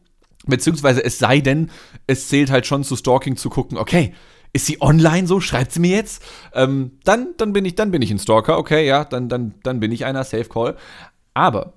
Beziehungsweise 0.45 1.03
es 1.03 1.17
sei 1.17 1.39
denn, 1.39 1.71
es 2.07 2.27
zählt 2.27 2.51
halt 2.51 2.65
schon 2.65 2.83
zu 2.83 2.95
Stalking 2.95 3.35
zu 3.35 3.49
gucken, 3.49 3.77
okay, 3.77 4.13
ist 4.53 4.65
sie 4.65 4.81
online 4.81 5.27
so? 5.27 5.39
Schreibt 5.39 5.71
sie 5.71 5.79
mir 5.79 5.95
jetzt? 5.95 6.23
Ähm, 6.53 6.99
dann, 7.03 7.35
dann, 7.37 7.53
bin 7.53 7.65
ich, 7.65 7.75
dann 7.75 7.91
bin 7.91 8.01
ich 8.01 8.11
ein 8.11 8.19
Stalker. 8.19 8.57
Okay, 8.57 8.85
ja, 8.87 9.05
dann, 9.05 9.29
dann, 9.29 9.53
dann 9.63 9.79
bin 9.79 9.91
ich 9.91 10.05
einer. 10.05 10.23
Safe 10.23 10.45
Call. 10.45 10.75
Aber 11.33 11.73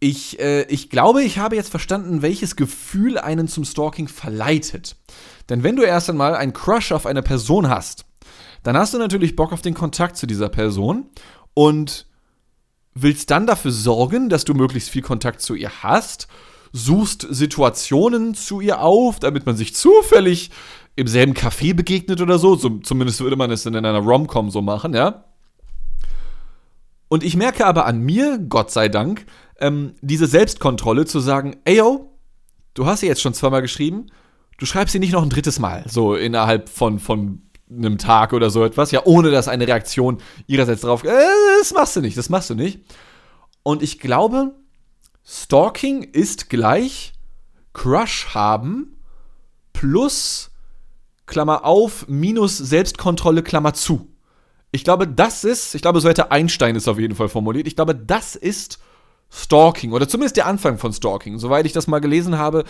ich, 0.00 0.40
äh, 0.40 0.62
ich 0.64 0.90
glaube, 0.90 1.22
ich 1.22 1.38
habe 1.38 1.56
jetzt 1.56 1.70
verstanden, 1.70 2.22
welches 2.22 2.56
Gefühl 2.56 3.18
einen 3.18 3.48
zum 3.48 3.64
Stalking 3.64 4.08
verleitet. 4.08 4.96
Denn 5.48 5.62
wenn 5.62 5.76
du 5.76 5.82
erst 5.82 6.10
einmal 6.10 6.34
einen 6.34 6.52
Crush 6.52 6.92
auf 6.92 7.06
eine 7.06 7.22
Person 7.22 7.68
hast, 7.68 8.04
dann 8.62 8.76
hast 8.76 8.94
du 8.94 8.98
natürlich 8.98 9.36
Bock 9.36 9.52
auf 9.52 9.62
den 9.62 9.74
Kontakt 9.74 10.16
zu 10.16 10.26
dieser 10.26 10.48
Person 10.48 11.06
und 11.54 12.06
willst 12.94 13.30
dann 13.30 13.46
dafür 13.46 13.72
sorgen, 13.72 14.28
dass 14.28 14.44
du 14.44 14.54
möglichst 14.54 14.90
viel 14.90 15.02
Kontakt 15.02 15.40
zu 15.40 15.54
ihr 15.54 15.70
hast, 15.82 16.28
suchst 16.72 17.26
Situationen 17.30 18.34
zu 18.34 18.60
ihr 18.60 18.80
auf, 18.80 19.18
damit 19.20 19.46
man 19.46 19.56
sich 19.56 19.74
zufällig 19.74 20.50
im 20.96 21.06
selben 21.06 21.34
Café 21.34 21.74
begegnet 21.74 22.20
oder 22.20 22.38
so. 22.38 22.56
so 22.56 22.78
zumindest 22.78 23.20
würde 23.20 23.36
man 23.36 23.50
es 23.50 23.66
in 23.66 23.76
einer 23.76 23.98
Rom-Com 23.98 24.50
so 24.50 24.62
machen, 24.62 24.94
ja. 24.94 25.24
Und 27.08 27.22
ich 27.24 27.36
merke 27.36 27.66
aber 27.66 27.86
an 27.86 28.00
mir, 28.00 28.38
Gott 28.38 28.70
sei 28.70 28.88
Dank, 28.88 29.26
ähm, 29.60 29.94
diese 30.00 30.26
Selbstkontrolle 30.26 31.04
zu 31.04 31.20
sagen, 31.20 31.56
ey 31.64 31.76
yo, 31.76 32.18
du 32.74 32.86
hast 32.86 33.00
sie 33.00 33.06
jetzt 33.06 33.20
schon 33.20 33.34
zweimal 33.34 33.62
geschrieben, 33.62 34.06
du 34.58 34.66
schreibst 34.66 34.92
sie 34.92 34.98
nicht 34.98 35.12
noch 35.12 35.22
ein 35.22 35.28
drittes 35.28 35.58
Mal, 35.58 35.84
so 35.88 36.14
innerhalb 36.14 36.68
von, 36.68 36.98
von 36.98 37.42
einem 37.70 37.98
Tag 37.98 38.32
oder 38.32 38.50
so 38.50 38.64
etwas, 38.64 38.90
ja, 38.90 39.02
ohne 39.04 39.30
dass 39.30 39.48
eine 39.48 39.66
Reaktion 39.66 40.18
ihrerseits 40.46 40.82
drauf, 40.82 41.04
äh, 41.04 41.10
das 41.60 41.72
machst 41.74 41.96
du 41.96 42.00
nicht, 42.00 42.16
das 42.16 42.28
machst 42.28 42.50
du 42.50 42.54
nicht. 42.54 42.80
Und 43.62 43.82
ich 43.82 43.98
glaube, 43.98 44.54
Stalking 45.24 46.02
ist 46.02 46.50
gleich 46.50 47.12
Crush 47.74 48.34
haben 48.34 48.96
plus 49.72 50.51
Klammer 51.32 51.64
auf, 51.64 52.06
minus 52.08 52.58
Selbstkontrolle, 52.58 53.42
Klammer 53.42 53.72
zu. 53.72 54.06
Ich 54.70 54.84
glaube, 54.84 55.08
das 55.08 55.44
ist, 55.44 55.74
ich 55.74 55.80
glaube, 55.80 55.98
so 56.00 56.08
hätte 56.08 56.30
Einstein 56.30 56.76
es 56.76 56.88
auf 56.88 56.98
jeden 56.98 57.14
Fall 57.14 57.30
formuliert. 57.30 57.66
Ich 57.66 57.74
glaube, 57.74 57.94
das 57.94 58.36
ist 58.36 58.78
Stalking 59.30 59.92
oder 59.92 60.06
zumindest 60.06 60.36
der 60.36 60.46
Anfang 60.46 60.76
von 60.76 60.92
Stalking. 60.92 61.38
Soweit 61.38 61.64
ich 61.64 61.72
das 61.72 61.86
mal 61.86 62.00
gelesen 62.00 62.36
habe, 62.36 62.64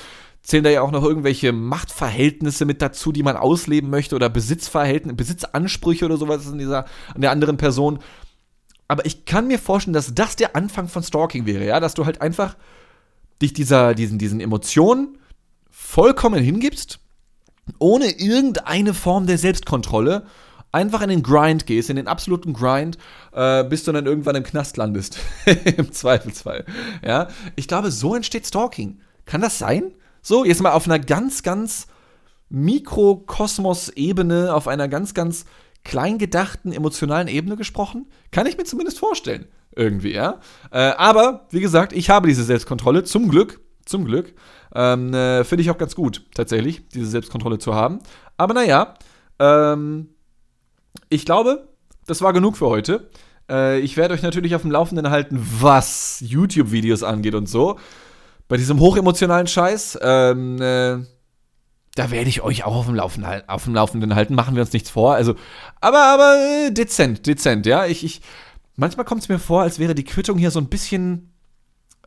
zählen 0.44 0.62
da 0.62 0.70
ja 0.70 0.82
auch 0.82 0.92
noch 0.92 1.02
irgendwelche 1.02 1.50
Machtverhältnisse 1.50 2.64
mit 2.64 2.80
dazu, 2.80 3.10
die 3.10 3.24
man 3.24 3.36
ausleben 3.36 3.90
möchte 3.90 4.14
oder 4.14 4.28
Besitzverhältnisse, 4.28 5.16
Besitzansprüche 5.16 6.04
oder 6.04 6.16
sowas 6.16 6.46
an 6.46 6.58
dieser, 6.58 6.84
an 7.14 7.20
der 7.20 7.32
anderen 7.32 7.56
Person. 7.56 7.98
Aber 8.86 9.04
ich 9.06 9.24
kann 9.24 9.48
mir 9.48 9.58
vorstellen, 9.58 9.94
dass 9.94 10.14
das 10.14 10.36
der 10.36 10.54
Anfang 10.54 10.86
von 10.86 11.02
Stalking 11.02 11.46
wäre, 11.46 11.66
ja, 11.66 11.80
dass 11.80 11.94
du 11.94 12.06
halt 12.06 12.22
einfach 12.22 12.56
dich 13.40 13.52
dieser, 13.52 13.94
diesen, 13.96 14.18
diesen 14.18 14.38
Emotionen 14.38 15.18
vollkommen 15.68 16.40
hingibst 16.44 17.00
ohne 17.78 18.18
irgendeine 18.18 18.94
Form 18.94 19.26
der 19.26 19.38
Selbstkontrolle 19.38 20.26
einfach 20.72 21.02
in 21.02 21.10
den 21.10 21.22
Grind 21.22 21.66
gehst, 21.66 21.90
in 21.90 21.96
den 21.96 22.08
absoluten 22.08 22.54
Grind, 22.54 22.96
äh, 23.32 23.62
bis 23.64 23.84
du 23.84 23.92
dann 23.92 24.06
irgendwann 24.06 24.36
im 24.36 24.42
Knast 24.42 24.78
landest. 24.78 25.18
Im 25.76 25.92
Zweifelsfall. 25.92 26.64
Ja, 27.06 27.28
ich 27.56 27.68
glaube, 27.68 27.90
so 27.90 28.14
entsteht 28.14 28.46
Stalking. 28.46 29.00
Kann 29.26 29.42
das 29.42 29.58
sein? 29.58 29.92
So, 30.22 30.44
jetzt 30.44 30.62
mal 30.62 30.72
auf 30.72 30.86
einer 30.86 30.98
ganz, 30.98 31.42
ganz 31.42 31.88
Mikrokosmos-Ebene, 32.48 34.54
auf 34.54 34.68
einer 34.68 34.88
ganz, 34.88 35.14
ganz 35.14 35.44
klein 35.84 36.18
gedachten, 36.18 36.72
emotionalen 36.72 37.28
Ebene 37.28 37.56
gesprochen? 37.56 38.06
Kann 38.30 38.46
ich 38.46 38.56
mir 38.56 38.64
zumindest 38.64 38.98
vorstellen. 38.98 39.46
Irgendwie, 39.74 40.12
ja. 40.12 40.40
Äh, 40.70 40.78
aber, 40.78 41.46
wie 41.50 41.60
gesagt, 41.60 41.92
ich 41.92 42.10
habe 42.10 42.28
diese 42.28 42.44
Selbstkontrolle, 42.44 43.04
zum 43.04 43.28
Glück. 43.28 43.60
Zum 43.84 44.04
Glück. 44.04 44.34
Ähm, 44.74 45.12
äh, 45.12 45.44
Finde 45.44 45.62
ich 45.62 45.70
auch 45.70 45.78
ganz 45.78 45.94
gut, 45.94 46.24
tatsächlich, 46.34 46.88
diese 46.88 47.06
Selbstkontrolle 47.06 47.58
zu 47.58 47.74
haben. 47.74 47.98
Aber 48.36 48.54
naja, 48.54 48.94
ähm, 49.38 50.08
ich 51.08 51.24
glaube, 51.24 51.68
das 52.06 52.22
war 52.22 52.32
genug 52.32 52.56
für 52.56 52.66
heute. 52.66 53.10
Äh, 53.50 53.80
ich 53.80 53.96
werde 53.96 54.14
euch 54.14 54.22
natürlich 54.22 54.54
auf 54.54 54.62
dem 54.62 54.70
Laufenden 54.70 55.10
halten, 55.10 55.44
was 55.60 56.22
YouTube-Videos 56.24 57.02
angeht 57.02 57.34
und 57.34 57.48
so. 57.48 57.78
Bei 58.48 58.56
diesem 58.56 58.80
hochemotionalen 58.80 59.46
Scheiß, 59.46 59.98
ähm, 60.02 60.56
äh, 60.60 60.98
da 61.94 62.10
werde 62.10 62.28
ich 62.28 62.42
euch 62.42 62.64
auch 62.64 62.74
auf 62.74 62.86
dem, 62.86 62.94
Laufen, 62.94 63.24
auf 63.46 63.64
dem 63.64 63.74
Laufenden 63.74 64.14
halten, 64.14 64.34
machen 64.34 64.54
wir 64.54 64.62
uns 64.62 64.72
nichts 64.72 64.90
vor. 64.90 65.14
Also, 65.14 65.34
aber, 65.80 66.04
aber 66.04 66.36
äh, 66.36 66.70
dezent, 66.72 67.26
dezent, 67.26 67.66
ja. 67.66 67.86
Ich, 67.86 68.04
ich, 68.04 68.22
manchmal 68.76 69.04
kommt 69.04 69.22
es 69.22 69.28
mir 69.28 69.38
vor, 69.38 69.62
als 69.62 69.78
wäre 69.78 69.94
die 69.94 70.04
Quittung 70.04 70.38
hier 70.38 70.50
so 70.50 70.58
ein 70.58 70.68
bisschen 70.68 71.31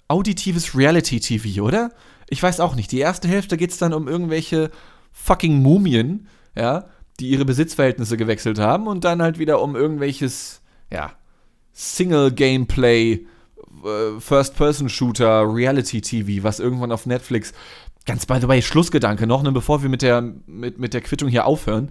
auditives 0.07 0.75
Reality-TV, 0.75 1.61
oder? 1.61 1.91
Ich 2.29 2.41
weiß 2.41 2.59
auch 2.59 2.75
nicht. 2.75 2.91
Die 2.91 2.99
erste 2.99 3.27
Hälfte 3.27 3.57
geht 3.57 3.71
es 3.71 3.77
dann 3.77 3.93
um 3.93 4.07
irgendwelche 4.07 4.71
fucking 5.11 5.61
Mumien, 5.61 6.27
ja, 6.55 6.85
die 7.19 7.29
ihre 7.29 7.45
Besitzverhältnisse 7.45 8.17
gewechselt 8.17 8.59
haben 8.59 8.87
und 8.87 9.03
dann 9.03 9.21
halt 9.21 9.39
wieder 9.39 9.61
um 9.61 9.75
irgendwelches, 9.75 10.61
ja, 10.91 11.13
Single-Gameplay, 11.73 13.13
äh, 13.13 14.19
First-Person-Shooter, 14.19 15.53
Reality-TV, 15.53 16.43
was 16.43 16.59
irgendwann 16.59 16.91
auf 16.91 17.05
Netflix 17.05 17.53
Ganz 18.05 18.27
by 18.27 18.39
the 18.39 18.47
way, 18.47 18.61
Schlussgedanke 18.61 19.25
noch, 19.25 19.41
ne, 19.41 19.51
bevor 19.51 19.81
wir 19.81 19.89
mit 19.89 20.03
der, 20.03 20.21
mit, 20.21 20.77
mit 20.77 20.93
der 20.93 21.01
Quittung 21.01 21.27
hier 21.27 21.45
aufhören. 21.45 21.89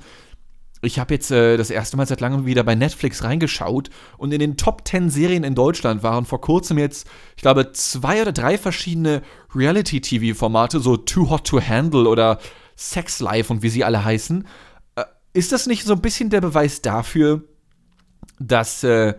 Ich 0.85 0.99
habe 0.99 1.14
jetzt 1.14 1.31
äh, 1.31 1.57
das 1.57 1.70
erste 1.70 1.97
Mal 1.97 2.07
seit 2.07 2.20
langem 2.20 2.47
wieder 2.47 2.62
bei 2.62 2.75
Netflix 2.75 3.25
reingeschaut 3.25 3.90
und 4.18 4.33
in 4.33 4.38
den 4.38 4.57
Top 4.57 4.87
10 4.87 5.11
Serien 5.11 5.44
in 5.44 5.55
Deutschland 5.55 6.03
waren 6.03 6.25
vor 6.25 6.40
kurzem 6.40 6.79
jetzt, 6.79 7.07
ich 7.37 7.42
glaube, 7.42 7.73
zwei 7.73 8.23
oder 8.23 8.33
drei 8.33 8.59
verschiedene 8.59 9.23
Reality-TV-Formate, 9.55 10.81
so 10.81 10.97
Too 10.97 11.31
Hot 11.31 11.47
to 11.47 11.61
Handle 11.61 12.09
oder 12.09 12.38
Sex 12.77 13.20
Life 13.20 13.53
und 13.53 13.62
wie 13.62 13.68
sie 13.68 13.85
alle 13.85 14.05
heißen. 14.05 14.47
Äh, 14.97 15.05
ist 15.33 15.53
das 15.53 15.66
nicht 15.66 15.85
so 15.85 15.94
ein 15.94 16.03
bisschen 16.03 16.31
der 16.31 16.40
Beweis 16.40 16.83
dafür, 16.83 17.44
dass, 18.38 18.85
äh, 18.85 19.14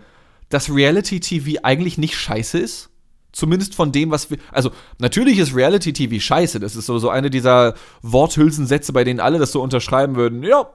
dass 0.49 0.73
Reality-TV 0.73 1.61
eigentlich 1.63 1.97
nicht 1.97 2.15
scheiße 2.15 2.57
ist? 2.59 2.89
Zumindest 3.35 3.75
von 3.75 3.91
dem, 3.91 4.11
was 4.11 4.31
wir. 4.31 4.37
Also, 4.53 4.71
natürlich 4.97 5.39
ist 5.39 5.53
Reality 5.53 5.91
TV 5.91 6.21
scheiße. 6.21 6.61
Das 6.61 6.77
ist 6.77 6.85
so, 6.85 6.99
so 6.99 7.09
eine 7.09 7.29
dieser 7.29 7.73
Worthülsensätze, 8.01 8.93
bei 8.93 9.03
denen 9.03 9.19
alle 9.19 9.39
das 9.39 9.51
so 9.51 9.61
unterschreiben 9.61 10.15
würden. 10.15 10.41
Ja, 10.41 10.69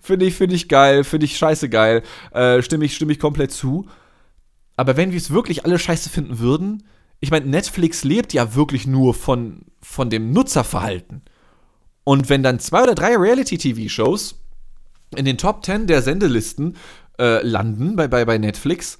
finde 0.00 0.24
ich, 0.24 0.34
finde 0.34 0.56
ich 0.56 0.70
geil, 0.70 1.04
finde 1.04 1.26
ich 1.26 1.36
scheiße 1.36 1.68
geil. 1.68 2.02
Äh, 2.32 2.62
stimme 2.62 2.86
ich, 2.86 2.96
stimme 2.96 3.12
ich 3.12 3.20
komplett 3.20 3.52
zu. 3.52 3.86
Aber 4.76 4.96
wenn 4.96 5.10
wir 5.10 5.18
es 5.18 5.30
wirklich 5.30 5.66
alle 5.66 5.78
scheiße 5.78 6.08
finden 6.08 6.38
würden, 6.38 6.84
ich 7.20 7.30
meine, 7.30 7.44
Netflix 7.44 8.02
lebt 8.02 8.32
ja 8.32 8.54
wirklich 8.54 8.86
nur 8.86 9.12
von, 9.12 9.66
von 9.82 10.08
dem 10.08 10.32
Nutzerverhalten. 10.32 11.20
Und 12.02 12.30
wenn 12.30 12.42
dann 12.42 12.60
zwei 12.60 12.82
oder 12.82 12.94
drei 12.94 13.14
Reality-TV-Shows 13.14 14.36
in 15.16 15.26
den 15.26 15.36
Top 15.36 15.66
10 15.66 15.86
der 15.86 16.00
Sendelisten 16.00 16.78
äh, 17.18 17.46
landen 17.46 17.94
bei, 17.94 18.08
bei, 18.08 18.24
bei 18.24 18.38
Netflix, 18.38 18.96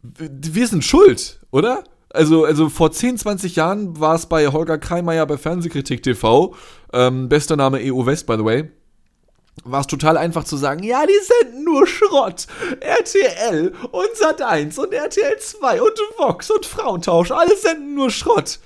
wir 0.00 0.68
sind 0.68 0.84
schuld, 0.84 1.40
oder? 1.50 1.84
Also, 2.14 2.44
also 2.44 2.68
vor 2.68 2.92
10, 2.92 3.18
20 3.18 3.56
Jahren 3.56 3.98
war 3.98 4.14
es 4.14 4.26
bei 4.26 4.46
Holger 4.46 4.78
Kreimeier 4.78 5.26
bei 5.26 5.36
Fernsehkritik 5.36 6.02
TV, 6.02 6.54
ähm, 6.92 7.28
bester 7.28 7.56
Name 7.56 7.78
EU 7.82 8.06
West, 8.06 8.26
by 8.26 8.36
the 8.36 8.44
way, 8.44 8.70
war 9.64 9.80
es 9.80 9.88
total 9.88 10.16
einfach 10.16 10.44
zu 10.44 10.56
sagen, 10.56 10.84
ja, 10.84 11.04
die 11.06 11.42
senden 11.42 11.64
nur 11.64 11.86
Schrott. 11.86 12.46
RTL 12.80 13.72
und 13.90 14.08
Sat1 14.20 14.78
und 14.78 14.92
RTL 14.92 15.38
2 15.38 15.82
und 15.82 15.98
Vox 16.18 16.50
und 16.50 16.66
Frauentausch, 16.66 17.32
alle 17.32 17.56
senden 17.56 17.94
nur 17.94 18.10
Schrott. 18.10 18.60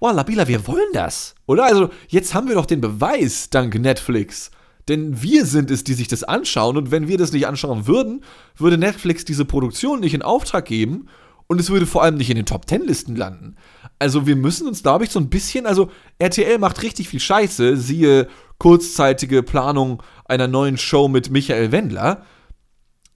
Boah, 0.00 0.12
Labila, 0.12 0.48
wir 0.48 0.66
wollen 0.66 0.92
das, 0.92 1.34
oder? 1.46 1.64
Also, 1.64 1.90
jetzt 2.08 2.34
haben 2.34 2.48
wir 2.48 2.54
doch 2.56 2.66
den 2.66 2.80
Beweis, 2.80 3.50
dank 3.50 3.74
Netflix. 3.74 4.50
Denn 4.88 5.22
wir 5.22 5.44
sind 5.44 5.70
es, 5.70 5.84
die 5.84 5.94
sich 5.94 6.08
das 6.08 6.24
anschauen 6.24 6.76
und 6.76 6.90
wenn 6.90 7.06
wir 7.06 7.18
das 7.18 7.32
nicht 7.32 7.46
anschauen 7.46 7.86
würden, 7.86 8.24
würde 8.56 8.78
Netflix 8.78 9.24
diese 9.24 9.44
Produktion 9.44 10.00
nicht 10.00 10.14
in 10.14 10.22
Auftrag 10.22 10.64
geben 10.64 11.08
und 11.50 11.58
es 11.58 11.68
würde 11.68 11.84
vor 11.84 12.04
allem 12.04 12.14
nicht 12.14 12.30
in 12.30 12.36
den 12.36 12.46
Top 12.46 12.64
Ten 12.66 12.86
Listen 12.86 13.16
landen. 13.16 13.56
Also 13.98 14.24
wir 14.24 14.36
müssen 14.36 14.68
uns, 14.68 14.84
glaube 14.84 15.02
ich, 15.02 15.10
so 15.10 15.18
ein 15.18 15.30
bisschen, 15.30 15.66
also 15.66 15.90
RTL 16.20 16.58
macht 16.58 16.80
richtig 16.84 17.08
viel 17.08 17.18
Scheiße, 17.18 17.76
siehe 17.76 18.28
kurzzeitige 18.58 19.42
Planung 19.42 20.00
einer 20.26 20.46
neuen 20.46 20.78
Show 20.78 21.08
mit 21.08 21.30
Michael 21.30 21.72
Wendler. 21.72 22.24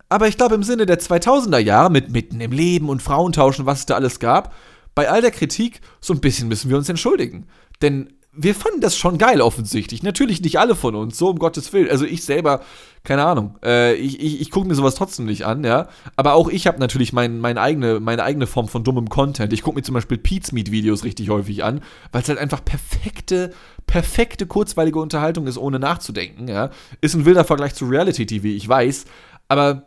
Aber 0.09 0.27
ich 0.27 0.37
glaube, 0.37 0.57
im 0.57 0.64
Sinne 0.64 0.85
der 0.85 0.99
2000er 0.99 1.59
Jahre, 1.59 1.92
mit 1.92 2.11
Mitten 2.11 2.40
im 2.40 2.51
Leben 2.51 2.88
und 2.88 3.03
Frauentauschen, 3.03 3.66
was 3.66 3.81
es 3.81 3.87
da 3.87 3.94
alles 3.94 4.18
gab, 4.18 4.53
bei 4.97 5.09
all 5.09 5.20
der 5.20 5.31
Kritik, 5.31 5.81
so 6.01 6.12
ein 6.12 6.20
bisschen 6.20 6.49
müssen 6.49 6.70
wir 6.70 6.77
uns 6.77 6.88
entschuldigen. 6.88 7.47
Denn 7.83 8.14
wir 8.37 8.55
fanden 8.55 8.81
das 8.81 8.97
schon 8.97 9.18
geil 9.18 9.40
offensichtlich. 9.40 10.03
Natürlich 10.03 10.40
nicht 10.40 10.59
alle 10.59 10.75
von 10.75 10.94
uns, 10.94 11.16
so 11.18 11.31
um 11.31 11.38
Gottes 11.38 11.73
Willen. 11.73 11.90
Also 11.90 12.05
ich 12.05 12.25
selber, 12.25 12.61
keine 13.05 13.25
Ahnung, 13.25 13.57
äh, 13.64 13.94
ich, 13.94 14.20
ich, 14.20 14.40
ich 14.40 14.51
gucke 14.51 14.66
mir 14.66 14.75
sowas 14.75 14.94
trotzdem 14.94 15.27
nicht 15.27 15.47
an, 15.47 15.64
ja. 15.64 15.88
Aber 16.16 16.35
auch 16.35 16.49
ich 16.49 16.66
habe 16.66 16.81
natürlich 16.81 17.12
mein, 17.12 17.38
mein 17.38 17.59
eigene, 17.59 18.01
meine 18.01 18.25
eigene 18.25 18.47
Form 18.47 18.68
von 18.68 18.83
dummem 18.83 19.09
Content. 19.09 19.53
Ich 19.53 19.62
gucke 19.62 19.77
mir 19.77 19.83
zum 19.83 19.94
Beispiel 19.94 20.18
Meet 20.18 20.70
Videos 20.70 21.05
richtig 21.05 21.31
häufig 21.31 21.62
an, 21.62 21.81
weil 22.12 22.23
es 22.23 22.29
halt 22.29 22.38
einfach 22.38 22.64
perfekte, 22.64 23.53
perfekte, 23.87 24.47
kurzweilige 24.47 24.99
Unterhaltung 24.99 25.47
ist, 25.47 25.59
ohne 25.59 25.79
nachzudenken, 25.79 26.49
ja. 26.49 26.70
Ist 27.01 27.14
ein 27.14 27.25
wilder 27.25 27.44
Vergleich 27.44 27.75
zu 27.75 27.87
Reality 27.87 28.27
TV, 28.27 28.47
ich 28.47 28.68
weiß. 28.68 29.05
Aber 29.49 29.87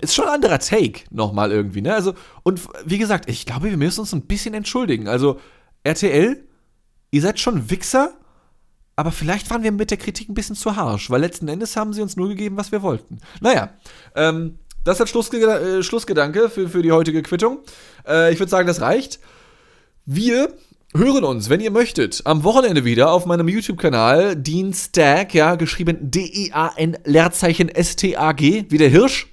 ist 0.00 0.14
schon 0.14 0.26
ein 0.26 0.34
anderer 0.34 0.58
Take 0.58 1.02
nochmal 1.10 1.52
irgendwie, 1.52 1.82
ne? 1.82 1.94
Also, 1.94 2.14
und 2.42 2.60
wie 2.84 2.98
gesagt, 2.98 3.28
ich 3.28 3.46
glaube, 3.46 3.70
wir 3.70 3.76
müssen 3.76 4.00
uns 4.00 4.12
ein 4.12 4.22
bisschen 4.22 4.54
entschuldigen. 4.54 5.08
Also, 5.08 5.38
RTL 5.84 6.47
ihr 7.10 7.22
seid 7.22 7.40
schon 7.40 7.70
Wichser, 7.70 8.12
aber 8.96 9.12
vielleicht 9.12 9.48
waren 9.50 9.62
wir 9.62 9.72
mit 9.72 9.90
der 9.90 9.98
Kritik 9.98 10.28
ein 10.28 10.34
bisschen 10.34 10.56
zu 10.56 10.74
harsch, 10.74 11.08
weil 11.10 11.20
letzten 11.20 11.48
Endes 11.48 11.76
haben 11.76 11.92
sie 11.92 12.02
uns 12.02 12.16
nur 12.16 12.28
gegeben, 12.28 12.56
was 12.56 12.72
wir 12.72 12.82
wollten. 12.82 13.18
Naja, 13.40 13.70
ähm, 14.16 14.58
das 14.84 15.00
hat 15.00 15.08
Schlussge 15.08 15.38
äh, 15.38 15.82
Schlussgedanke 15.82 16.48
für, 16.50 16.68
für 16.68 16.82
die 16.82 16.92
heutige 16.92 17.22
Quittung. 17.22 17.60
Äh, 18.06 18.32
ich 18.32 18.38
würde 18.38 18.50
sagen, 18.50 18.66
das 18.66 18.80
reicht. 18.80 19.20
Wir 20.04 20.52
hören 20.94 21.24
uns, 21.24 21.50
wenn 21.50 21.60
ihr 21.60 21.70
möchtet, 21.70 22.22
am 22.24 22.42
Wochenende 22.44 22.84
wieder 22.84 23.12
auf 23.12 23.26
meinem 23.26 23.48
YouTube-Kanal 23.48 24.34
Dienstag, 24.34 25.34
ja, 25.34 25.54
geschrieben 25.56 25.98
D-E-A-N 26.00 26.98
Leerzeichen 27.04 27.68
S-T-A-G, 27.68 28.64
wie 28.68 28.78
der 28.78 28.88
Hirsch, 28.88 29.32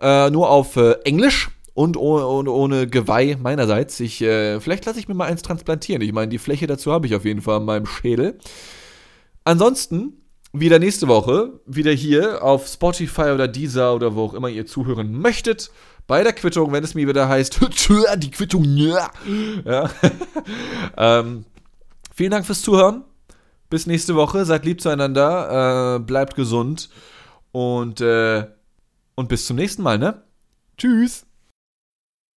äh, 0.00 0.28
nur 0.30 0.50
auf 0.50 0.76
äh, 0.76 0.92
Englisch 1.04 1.50
und 1.76 1.98
ohne, 1.98 2.50
ohne 2.50 2.86
Geweih 2.86 3.36
meinerseits. 3.36 4.00
Ich, 4.00 4.22
äh, 4.22 4.60
vielleicht 4.60 4.86
lasse 4.86 4.98
ich 4.98 5.08
mir 5.08 5.14
mal 5.14 5.26
eins 5.26 5.42
transplantieren. 5.42 6.00
Ich 6.00 6.12
meine, 6.12 6.28
die 6.28 6.38
Fläche 6.38 6.66
dazu 6.66 6.90
habe 6.90 7.06
ich 7.06 7.14
auf 7.14 7.26
jeden 7.26 7.42
Fall 7.42 7.58
an 7.58 7.66
meinem 7.66 7.84
Schädel. 7.84 8.38
Ansonsten 9.44 10.14
wieder 10.54 10.78
nächste 10.78 11.06
Woche, 11.06 11.60
wieder 11.66 11.92
hier 11.92 12.42
auf 12.42 12.66
Spotify 12.66 13.32
oder 13.34 13.46
Deezer 13.46 13.94
oder 13.94 14.14
wo 14.14 14.24
auch 14.24 14.32
immer 14.32 14.48
ihr 14.48 14.64
zuhören 14.64 15.12
möchtet. 15.12 15.70
Bei 16.06 16.22
der 16.22 16.32
Quittung, 16.32 16.72
wenn 16.72 16.82
es 16.82 16.94
mir 16.94 17.06
wieder 17.06 17.28
heißt, 17.28 17.60
die 18.16 18.30
Quittung, 18.30 18.64
ja. 18.64 19.10
ähm, 20.96 21.44
vielen 22.14 22.30
Dank 22.30 22.46
fürs 22.46 22.62
Zuhören. 22.62 23.04
Bis 23.68 23.86
nächste 23.86 24.14
Woche. 24.14 24.46
Seid 24.46 24.64
lieb 24.64 24.80
zueinander. 24.80 25.96
Äh, 25.96 25.98
bleibt 25.98 26.36
gesund. 26.36 26.88
Und, 27.52 28.00
äh, 28.00 28.46
und 29.14 29.28
bis 29.28 29.44
zum 29.44 29.56
nächsten 29.56 29.82
Mal, 29.82 29.98
ne? 29.98 30.22
Tschüss. 30.78 31.26